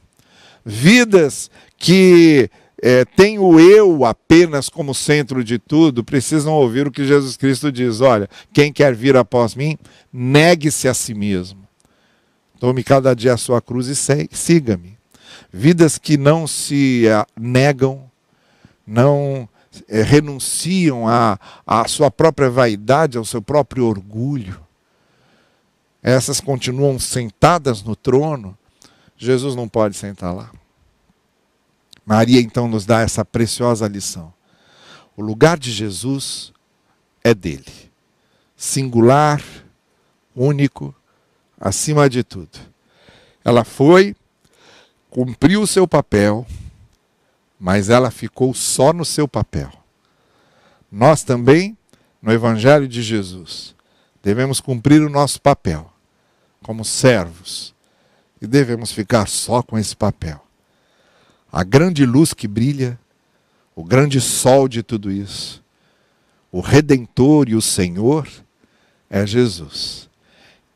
vidas 0.66 1.50
que 1.78 2.50
é, 2.84 3.06
têm 3.06 3.40
o 3.40 3.62
eu 3.62 4.04
apenas 4.04 4.68
como 4.68 4.94
centro 4.94 5.42
de 5.42 5.58
tudo, 5.58 6.04
precisam 6.04 6.52
ouvir 6.52 6.86
o 6.86 6.92
que 6.92 7.06
Jesus 7.06 7.38
Cristo 7.38 7.72
diz: 7.72 8.02
olha, 8.02 8.30
quem 8.52 8.74
quer 8.74 8.94
vir 8.94 9.16
após 9.16 9.56
mim, 9.56 9.78
negue-se 10.12 10.90
a 10.90 10.94
si 10.94 11.14
mesmo. 11.14 11.61
Tome 12.62 12.82
cada 12.82 13.14
dia 13.14 13.34
a 13.34 13.38
sua 13.38 13.62
cruz 13.62 13.88
e 13.88 13.96
siga-me. 14.32 14.98
Vidas 15.52 15.98
que 15.98 16.16
não 16.16 16.48
se 16.48 17.08
é, 17.08 17.26
negam, 17.36 18.10
não 18.88 19.50
é, 19.90 20.02
renunciam 20.02 21.10
à, 21.10 21.38
à 21.68 21.86
sua 21.90 22.10
própria 22.10 22.50
vaidade, 22.50 23.18
ao 23.18 23.26
seu 23.26 23.42
próprio 23.42 23.86
orgulho 23.86 24.62
essas 26.02 26.40
continuam 26.42 26.98
sentadas 26.98 27.84
no 27.84 27.96
trono, 27.96 28.58
Jesus 29.16 29.56
não 29.56 29.68
pode 29.68 29.96
sentar 29.96 30.34
lá. 30.34 30.52
Maria 32.04 32.42
então 32.42 32.68
nos 32.68 32.86
dá 32.86 33.02
essa 33.02 33.24
preciosa 33.24 33.88
lição. 33.88 34.34
O 35.16 35.22
lugar 35.22 35.60
de 35.60 35.72
Jesus 35.72 36.52
é 37.24 37.36
dele, 37.36 37.92
singular, 38.58 39.44
único, 40.36 40.96
acima 41.62 42.10
de 42.10 42.24
tudo. 42.24 42.58
Ela 43.46 43.64
foi, 43.64 44.16
cumpriu 45.12 45.62
o 45.62 45.68
seu 45.68 45.88
papel, 45.88 46.48
mas 47.60 47.90
ela 47.90 48.10
ficou 48.10 48.52
só 48.56 48.92
no 48.92 49.06
seu 49.06 49.28
papel. 49.28 49.72
Nós 50.92 51.24
também, 51.24 51.78
no 52.20 52.34
Evangelho 52.34 52.88
de 52.88 53.04
Jesus, 53.04 53.76
devemos 54.24 54.60
cumprir 54.60 55.02
o 55.02 55.10
nosso 55.10 55.40
papel 55.40 55.92
como 56.64 56.84
servos 56.84 57.74
e 58.42 58.48
devemos 58.48 58.92
ficar 58.92 59.28
só 59.28 59.62
com 59.62 59.78
esse 59.78 59.96
papel. 59.96 60.44
A 61.52 61.64
grande 61.64 62.06
luz 62.06 62.34
que 62.34 62.48
brilha, 62.48 63.00
o 63.76 63.84
grande 63.84 64.20
sol 64.20 64.68
de 64.68 64.82
tudo 64.82 65.12
isso, 65.12 65.64
o 66.52 66.60
Redentor 66.60 67.50
e 67.50 67.56
o 67.56 67.62
Senhor 67.62 68.28
é 69.10 69.26
Jesus. 69.26 70.10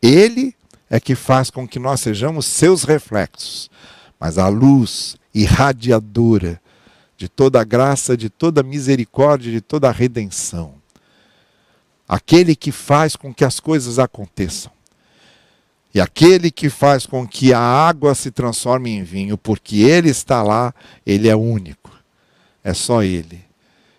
Ele 0.01 0.55
é 0.95 0.99
que 0.99 1.13
faz 1.13 1.49
com 1.49 1.67
que 1.67 1.77
nós 1.77 1.99
sejamos 1.99 2.45
seus 2.45 2.83
reflexos, 2.83 3.69
mas 4.17 4.37
a 4.37 4.47
luz 4.47 5.17
irradiadora 5.33 6.61
de 7.17 7.27
toda 7.27 7.59
a 7.59 7.65
graça, 7.65 8.15
de 8.15 8.29
toda 8.29 8.61
a 8.61 8.63
misericórdia, 8.63 9.51
de 9.51 9.59
toda 9.59 9.89
a 9.89 9.91
redenção. 9.91 10.75
Aquele 12.07 12.55
que 12.55 12.71
faz 12.71 13.17
com 13.17 13.33
que 13.33 13.43
as 13.43 13.59
coisas 13.59 13.99
aconteçam. 13.99 14.71
E 15.93 15.99
aquele 15.99 16.49
que 16.49 16.69
faz 16.69 17.05
com 17.05 17.27
que 17.27 17.53
a 17.53 17.59
água 17.59 18.15
se 18.15 18.31
transforme 18.31 18.91
em 18.91 19.03
vinho, 19.03 19.37
porque 19.37 19.77
ele 19.77 20.09
está 20.09 20.41
lá, 20.41 20.73
ele 21.05 21.27
é 21.27 21.35
único. 21.35 21.91
É 22.63 22.73
só 22.73 23.03
ele. 23.03 23.43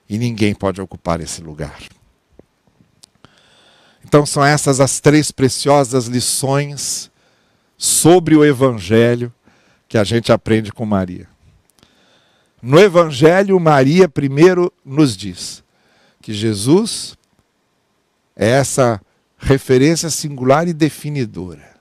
E 0.09 0.17
ninguém 0.17 0.55
pode 0.55 0.81
ocupar 0.81 1.21
esse 1.21 1.43
lugar. 1.43 1.79
Então 4.07 4.25
são 4.25 4.45
essas 4.45 4.79
as 4.79 5.01
três 5.01 5.33
preciosas 5.33 6.07
lições 6.07 7.11
sobre 7.77 8.37
o 8.37 8.45
evangelho 8.45 9.35
que 9.89 9.99
a 9.99 10.05
gente 10.05 10.31
aprende 10.31 10.71
com 10.71 10.87
Maria. 10.87 11.29
No 12.63 12.79
evangelho, 12.79 13.59
Maria 13.59 14.09
primeiro 14.09 14.73
nos 14.85 15.17
diz 15.17 15.65
que 16.23 16.33
Jesus 16.33 17.19
é 18.37 18.49
essa 18.49 19.01
referência 19.37 20.09
singular 20.09 20.69
e 20.69 20.73
definidora. 20.73 21.75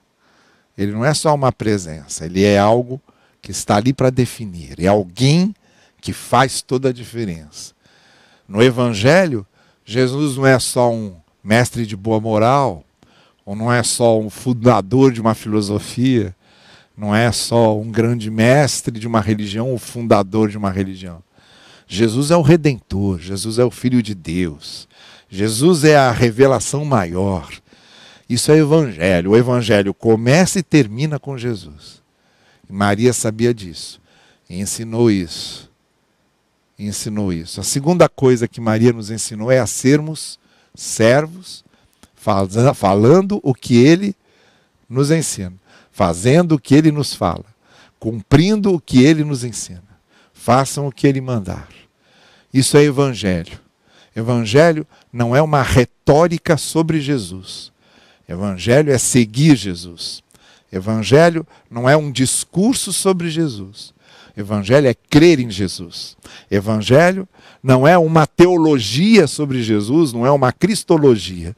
Ele 0.75 0.93
não 0.93 1.05
é 1.05 1.13
só 1.13 1.33
uma 1.33 1.51
presença, 1.51 2.25
ele 2.25 2.43
é 2.43 2.57
algo 2.57 2.99
que 3.39 3.51
está 3.51 3.75
ali 3.75 3.93
para 3.93 4.09
definir, 4.09 4.79
é 4.79 4.87
alguém 4.87 5.53
que 6.01 6.11
faz 6.11 6.63
toda 6.63 6.89
a 6.89 6.93
diferença. 6.93 7.75
No 8.47 8.63
Evangelho, 8.63 9.45
Jesus 9.85 10.37
não 10.37 10.47
é 10.47 10.57
só 10.57 10.91
um 10.91 11.23
mestre 11.45 11.85
de 11.85 11.95
boa 11.95 12.19
moral, 12.19 12.83
ou 13.45 13.55
não 13.55 13.71
é 13.71 13.83
só 13.83 14.19
um 14.19 14.31
fundador 14.31 15.11
de 15.11 15.21
uma 15.21 15.35
filosofia, 15.35 16.35
não 16.97 17.15
é 17.15 17.31
só 17.31 17.77
um 17.77 17.91
grande 17.91 18.31
mestre 18.31 18.99
de 18.99 19.07
uma 19.07 19.21
religião 19.21 19.69
ou 19.69 19.77
fundador 19.77 20.49
de 20.49 20.57
uma 20.57 20.71
religião. 20.71 21.21
Jesus 21.87 22.31
é 22.31 22.35
o 22.35 22.41
redentor, 22.41 23.19
Jesus 23.19 23.59
é 23.59 23.63
o 23.63 23.69
filho 23.69 24.01
de 24.01 24.15
Deus. 24.15 24.87
Jesus 25.29 25.83
é 25.83 25.95
a 25.95 26.11
revelação 26.11 26.83
maior. 26.83 27.49
Isso 28.27 28.51
é 28.51 28.57
evangelho. 28.57 29.31
O 29.31 29.37
evangelho 29.37 29.93
começa 29.93 30.57
e 30.57 30.63
termina 30.63 31.19
com 31.19 31.37
Jesus. 31.37 32.01
Maria 32.67 33.13
sabia 33.13 33.53
disso 33.53 34.01
e 34.49 34.59
ensinou 34.59 35.11
isso. 35.11 35.69
E 36.79 36.87
ensinou 36.87 37.31
isso. 37.31 37.61
A 37.61 37.63
segunda 37.63 38.09
coisa 38.09 38.47
que 38.47 38.59
Maria 38.59 38.91
nos 38.91 39.11
ensinou 39.11 39.51
é 39.51 39.59
a 39.59 39.67
sermos 39.67 40.39
servos, 40.75 41.63
falando 42.73 43.39
o 43.43 43.53
que 43.53 43.77
ele 43.77 44.15
nos 44.89 45.11
ensina, 45.11 45.53
fazendo 45.91 46.55
o 46.55 46.59
que 46.59 46.75
ele 46.75 46.91
nos 46.91 47.13
fala, 47.13 47.45
cumprindo 47.99 48.73
o 48.73 48.79
que 48.79 49.03
ele 49.03 49.23
nos 49.23 49.43
ensina. 49.43 49.83
Façam 50.33 50.87
o 50.87 50.91
que 50.91 51.07
ele 51.07 51.21
mandar. 51.21 51.69
Isso 52.53 52.77
é 52.77 52.83
evangelho. 52.83 53.59
Evangelho 54.15 54.85
não 55.11 55.35
é 55.35 55.41
uma 55.41 55.61
retórica 55.61 56.55
sobre 56.55 57.01
Jesus. 57.01 57.71
Evangelho 58.29 58.91
é 58.91 58.97
seguir 58.97 59.55
Jesus. 59.55 60.23
Evangelho 60.71 61.47
não 61.69 61.89
é 61.89 61.97
um 61.97 62.11
discurso 62.11 62.93
sobre 62.93 63.29
Jesus. 63.29 63.94
Evangelho 64.35 64.87
é 64.87 64.93
crer 64.93 65.39
em 65.39 65.49
Jesus. 65.49 66.17
Evangelho 66.51 67.27
não 67.63 67.87
é 67.87 67.97
uma 67.97 68.27
teologia 68.27 69.27
sobre 69.27 69.63
Jesus, 69.63 70.11
não 70.11 70.25
é 70.25 70.31
uma 70.31 70.51
cristologia. 70.51 71.55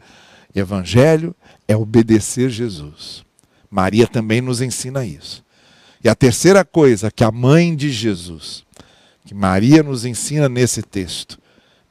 Evangelho 0.56 1.36
é 1.68 1.76
obedecer 1.76 2.50
Jesus. 2.50 3.26
Maria 3.70 4.08
também 4.08 4.42
nos 4.42 4.62
ensina 4.62 5.06
isso. 5.06 5.44
E 6.04 6.08
a 6.08 6.16
terceira 6.16 6.63
coisa 6.63 7.12
que 7.12 7.24
a 7.24 7.32
mãe 7.32 7.76
de 7.76 7.92
Jesus, 7.92 8.63
que 9.26 9.34
Maria 9.34 9.84
nos 9.84 10.06
ensina 10.06 10.48
nesse 10.48 10.82
texto, 10.82 11.40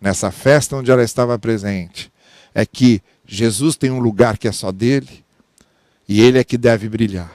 nessa 0.01 0.31
festa 0.31 0.77
onde 0.77 0.91
ela 0.91 1.03
estava 1.03 1.39
presente, 1.39 2.11
é 2.55 2.65
que 2.65 3.03
Jesus 3.27 3.77
tem 3.77 3.91
um 3.91 3.99
lugar 3.99 4.39
que 4.39 4.49
é 4.49 4.53
só 4.53 4.71
dele 4.71 5.25
e 6.09 6.21
ele 6.21 6.39
é 6.39 6.45
que 6.45 6.57
deve 6.57 6.89
brilhar. 6.89 7.33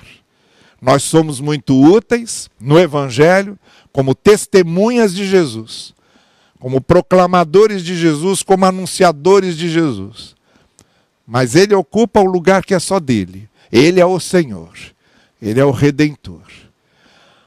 Nós 0.82 1.04
somos 1.04 1.39
muito 1.39 1.80
úteis 1.80 2.50
no 2.60 2.80
Evangelho 2.80 3.58
como 3.94 4.15
testemunhas 4.15 5.13
de 5.13 5.28
Jesus, 5.28 5.94
como 6.60 6.82
proclamadores 6.82 7.84
de 7.84 7.96
Jesus, 7.96 8.41
como 8.41 8.65
anunciadores 8.65 9.56
de 9.56 9.70
Jesus. 9.70 10.36
Mas 11.28 11.56
ele 11.56 11.76
ocupa 11.76 12.20
o 12.20 12.26
lugar 12.26 12.65
que 12.65 12.74
é 12.74 12.80
só 12.80 13.00
dele. 13.00 13.48
Ele 13.72 14.00
é 14.00 14.06
o 14.06 14.20
Senhor, 14.20 14.74
ele 15.39 15.60
é 15.60 15.65
o 15.65 15.72
Redentor. 15.72 16.41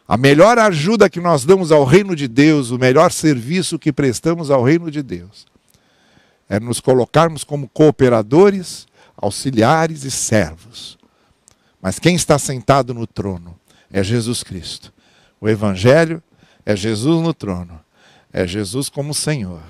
A 0.07 0.16
melhor 0.16 0.59
ajuda 0.59 1.11
que 1.11 1.18
nós 1.18 1.44
damos 1.44 1.73
ao 1.73 1.85
reino 1.85 2.14
de 2.14 2.29
Deus, 2.29 2.70
o 2.70 2.79
melhor 2.79 3.11
serviço 3.11 3.79
que 3.79 3.92
prestamos 3.92 4.51
ao 4.51 4.62
reino 4.62 4.90
de 4.90 5.03
Deus, 5.03 5.47
é 6.49 6.61
nos 6.61 6.79
colocarmos 6.79 7.42
como 7.42 7.68
cooperadores, 7.68 8.87
auxiliares 9.16 10.05
e 10.05 10.11
servos 10.11 10.99
mas 11.85 11.99
quem 11.99 12.16
está 12.16 12.38
sentado 12.38 12.94
no 12.94 13.07
trono 13.07 13.61
é 13.92 14.03
Jesus 14.03 14.42
Cristo. 14.42 14.90
O 15.38 15.47
Evangelho 15.47 16.23
é 16.64 16.75
Jesus 16.75 17.23
no 17.23 17.35
trono, 17.35 17.79
é 18.33 18.47
Jesus 18.47 18.88
como 18.88 19.12
Senhor. 19.12 19.61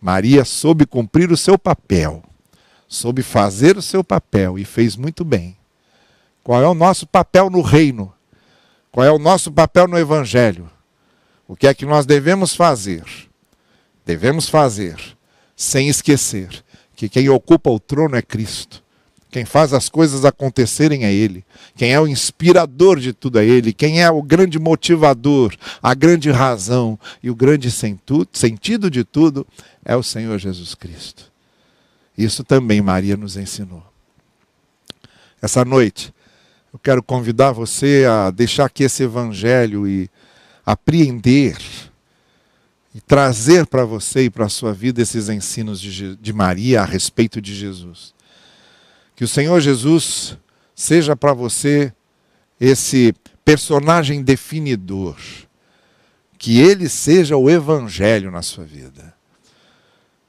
Maria 0.00 0.44
soube 0.44 0.86
cumprir 0.86 1.32
o 1.32 1.36
seu 1.36 1.58
papel, 1.58 2.22
soube 2.86 3.20
fazer 3.20 3.76
o 3.76 3.82
seu 3.82 4.04
papel 4.04 4.60
e 4.60 4.64
fez 4.64 4.94
muito 4.94 5.24
bem. 5.24 5.56
Qual 6.44 6.62
é 6.62 6.68
o 6.68 6.72
nosso 6.74 7.04
papel 7.04 7.50
no 7.50 7.62
reino? 7.62 8.14
Qual 8.92 9.04
é 9.04 9.10
o 9.10 9.18
nosso 9.18 9.50
papel 9.50 9.88
no 9.88 9.98
Evangelho? 9.98 10.70
O 11.48 11.56
que 11.56 11.66
é 11.66 11.74
que 11.74 11.84
nós 11.84 12.06
devemos 12.06 12.54
fazer? 12.54 13.02
Devemos 14.06 14.48
fazer 14.48 15.00
sem 15.56 15.88
esquecer 15.88 16.64
que 16.94 17.08
quem 17.08 17.28
ocupa 17.28 17.70
o 17.70 17.80
trono 17.80 18.14
é 18.14 18.22
Cristo. 18.22 18.83
Quem 19.34 19.44
faz 19.44 19.72
as 19.72 19.88
coisas 19.88 20.24
acontecerem 20.24 21.04
é 21.04 21.12
Ele. 21.12 21.44
Quem 21.74 21.92
é 21.92 22.00
o 22.00 22.06
inspirador 22.06 23.00
de 23.00 23.12
tudo 23.12 23.40
é 23.40 23.44
Ele. 23.44 23.72
Quem 23.72 24.00
é 24.00 24.08
o 24.08 24.22
grande 24.22 24.60
motivador, 24.60 25.56
a 25.82 25.92
grande 25.92 26.30
razão 26.30 26.96
e 27.20 27.28
o 27.28 27.34
grande 27.34 27.68
sentido 27.68 28.88
de 28.88 29.02
tudo 29.02 29.44
é 29.84 29.96
o 29.96 30.04
Senhor 30.04 30.38
Jesus 30.38 30.76
Cristo. 30.76 31.32
Isso 32.16 32.44
também 32.44 32.80
Maria 32.80 33.16
nos 33.16 33.36
ensinou. 33.36 33.82
Essa 35.42 35.64
noite, 35.64 36.14
eu 36.72 36.78
quero 36.78 37.02
convidar 37.02 37.50
você 37.50 38.06
a 38.08 38.30
deixar 38.30 38.70
que 38.70 38.84
esse 38.84 39.02
evangelho 39.02 39.84
e 39.84 40.08
apreender 40.64 41.58
e 42.94 43.00
trazer 43.00 43.66
para 43.66 43.84
você 43.84 44.26
e 44.26 44.30
para 44.30 44.46
a 44.46 44.48
sua 44.48 44.72
vida 44.72 45.02
esses 45.02 45.28
ensinos 45.28 45.80
de, 45.80 46.14
de 46.14 46.32
Maria 46.32 46.82
a 46.82 46.84
respeito 46.84 47.40
de 47.40 47.52
Jesus. 47.52 48.13
Que 49.14 49.24
o 49.24 49.28
Senhor 49.28 49.60
Jesus 49.60 50.36
seja 50.74 51.14
para 51.14 51.32
você 51.32 51.92
esse 52.60 53.14
personagem 53.44 54.22
definidor. 54.22 55.16
Que 56.36 56.60
ele 56.60 56.88
seja 56.88 57.36
o 57.36 57.48
evangelho 57.48 58.30
na 58.30 58.42
sua 58.42 58.64
vida. 58.64 59.14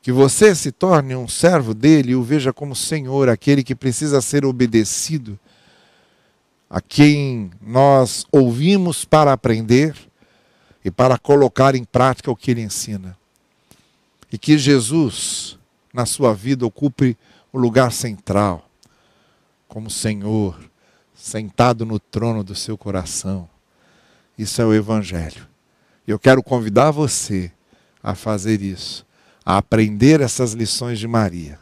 Que 0.01 0.11
você 0.11 0.53
se 0.53 0.71
torne 0.71 1.15
um 1.15 1.27
servo 1.27 1.73
dele 1.73 2.11
e 2.11 2.15
o 2.15 2.21
veja 2.21 2.53
como 2.53 2.75
Senhor, 2.75 3.27
aquele 3.27 3.63
que 3.63 3.73
precisa 3.73 4.21
ser 4.21 4.45
obedecido, 4.45 5.37
a 6.69 6.79
quem 6.79 7.49
nós 7.59 8.25
ouvimos 8.31 9.03
para 9.03 9.33
aprender 9.33 9.95
e 10.83 10.91
para 10.91 11.17
colocar 11.17 11.73
em 11.73 11.83
prática 11.83 12.29
o 12.29 12.35
que 12.35 12.51
ele 12.51 12.61
ensina. 12.61 13.17
E 14.31 14.37
que 14.37 14.59
Jesus, 14.59 15.57
na 15.91 16.05
sua 16.05 16.35
vida, 16.35 16.65
ocupe 16.67 17.17
o 17.51 17.57
lugar 17.57 17.91
central 17.91 18.65
como 19.75 19.89
Senhor, 19.89 20.57
sentado 21.13 21.85
no 21.85 21.99
trono 21.99 22.45
do 22.45 22.55
seu 22.55 22.77
coração. 22.77 23.49
Isso 24.37 24.61
é 24.61 24.65
o 24.65 24.73
Evangelho. 24.73 25.45
Eu 26.07 26.17
quero 26.17 26.41
convidar 26.41 26.91
você 26.91 27.51
a 28.01 28.15
fazer 28.15 28.61
isso, 28.61 29.05
a 29.45 29.57
aprender 29.57 30.21
essas 30.21 30.53
lições 30.53 30.97
de 30.97 31.09
Maria 31.09 31.59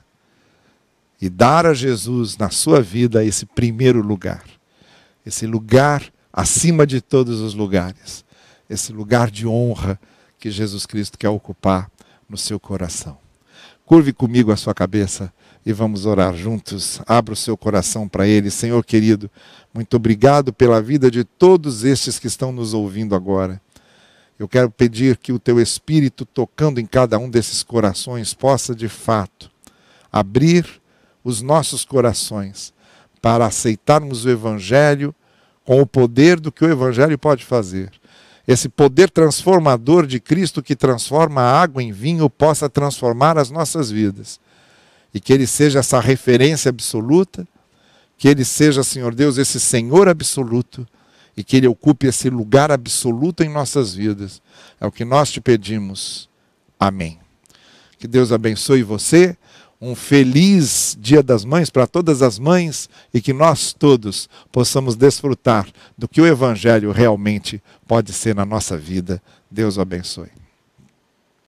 e 1.19 1.27
dar 1.27 1.65
a 1.65 1.73
Jesus 1.73 2.37
na 2.37 2.51
sua 2.51 2.83
vida 2.83 3.25
esse 3.25 3.47
primeiro 3.47 3.99
lugar, 3.99 4.43
esse 5.25 5.47
lugar 5.47 6.13
acima 6.31 6.85
de 6.85 7.01
todos 7.01 7.39
os 7.39 7.55
lugares, 7.55 8.23
esse 8.69 8.93
lugar 8.93 9.31
de 9.31 9.47
honra 9.47 9.99
que 10.37 10.51
Jesus 10.51 10.85
Cristo 10.85 11.17
quer 11.17 11.29
ocupar 11.29 11.89
no 12.29 12.37
seu 12.37 12.59
coração. 12.59 13.17
Curve 13.87 14.13
comigo 14.13 14.51
a 14.51 14.55
sua 14.55 14.75
cabeça 14.75 15.33
e 15.65 15.71
vamos 15.71 16.05
orar 16.05 16.35
juntos. 16.35 17.01
Abra 17.05 17.33
o 17.33 17.37
seu 17.37 17.55
coração 17.55 18.07
para 18.07 18.27
Ele. 18.27 18.51
Senhor 18.51 18.83
querido, 18.83 19.29
muito 19.73 19.95
obrigado 19.95 20.51
pela 20.51 20.81
vida 20.81 21.09
de 21.09 21.23
todos 21.23 21.83
estes 21.83 22.19
que 22.19 22.27
estão 22.27 22.51
nos 22.51 22.73
ouvindo 22.73 23.15
agora. 23.15 23.61
Eu 24.37 24.47
quero 24.47 24.69
pedir 24.69 25.17
que 25.17 25.31
o 25.31 25.39
Teu 25.39 25.59
Espírito, 25.59 26.25
tocando 26.25 26.79
em 26.79 26.85
cada 26.85 27.17
um 27.17 27.29
desses 27.29 27.63
corações, 27.63 28.33
possa 28.33 28.75
de 28.75 28.89
fato 28.89 29.49
abrir 30.11 30.81
os 31.23 31.41
nossos 31.41 31.85
corações 31.85 32.73
para 33.21 33.45
aceitarmos 33.45 34.25
o 34.25 34.29
Evangelho 34.29 35.15
com 35.63 35.81
o 35.81 35.87
poder 35.87 36.39
do 36.39 36.51
que 36.51 36.65
o 36.65 36.69
Evangelho 36.69 37.17
pode 37.17 37.45
fazer. 37.45 37.89
Esse 38.45 38.67
poder 38.67 39.09
transformador 39.09 40.05
de 40.05 40.19
Cristo 40.19 40.61
que 40.61 40.75
transforma 40.75 41.39
a 41.39 41.61
água 41.61 41.81
em 41.81 41.93
vinho 41.93 42.29
possa 42.29 42.67
transformar 42.69 43.37
as 43.37 43.49
nossas 43.49 43.89
vidas 43.89 44.41
e 45.13 45.19
que 45.19 45.31
Ele 45.31 45.45
seja 45.45 45.79
essa 45.79 45.99
referência 45.99 46.69
absoluta, 46.69 47.47
que 48.17 48.27
Ele 48.27 48.43
seja, 48.43 48.83
Senhor 48.83 49.13
Deus, 49.13 49.37
esse 49.37 49.59
Senhor 49.59 50.07
absoluto 50.07 50.87
e 51.35 51.43
que 51.43 51.57
Ele 51.57 51.67
ocupe 51.67 52.07
esse 52.07 52.29
lugar 52.29 52.71
absoluto 52.71 53.43
em 53.43 53.49
nossas 53.49 53.93
vidas. 53.93 54.41
É 54.79 54.85
o 54.85 54.91
que 54.91 55.05
nós 55.05 55.31
te 55.31 55.41
pedimos. 55.41 56.29
Amém. 56.79 57.19
Que 57.97 58.07
Deus 58.07 58.31
abençoe 58.31 58.83
você. 58.83 59.37
Um 59.79 59.95
feliz 59.95 60.97
Dia 60.99 61.21
das 61.21 61.43
Mães 61.43 61.69
para 61.69 61.85
todas 61.85 62.21
as 62.21 62.39
mães 62.39 62.89
e 63.13 63.19
que 63.19 63.33
nós 63.33 63.73
todos 63.73 64.29
possamos 64.49 64.95
desfrutar 64.95 65.67
do 65.97 66.07
que 66.07 66.21
o 66.21 66.27
Evangelho 66.27 66.91
realmente 66.91 67.61
pode 67.85 68.13
ser 68.13 68.33
na 68.33 68.45
nossa 68.45 68.77
vida. 68.77 69.21
Deus 69.51 69.75
o 69.75 69.81
abençoe. 69.81 70.42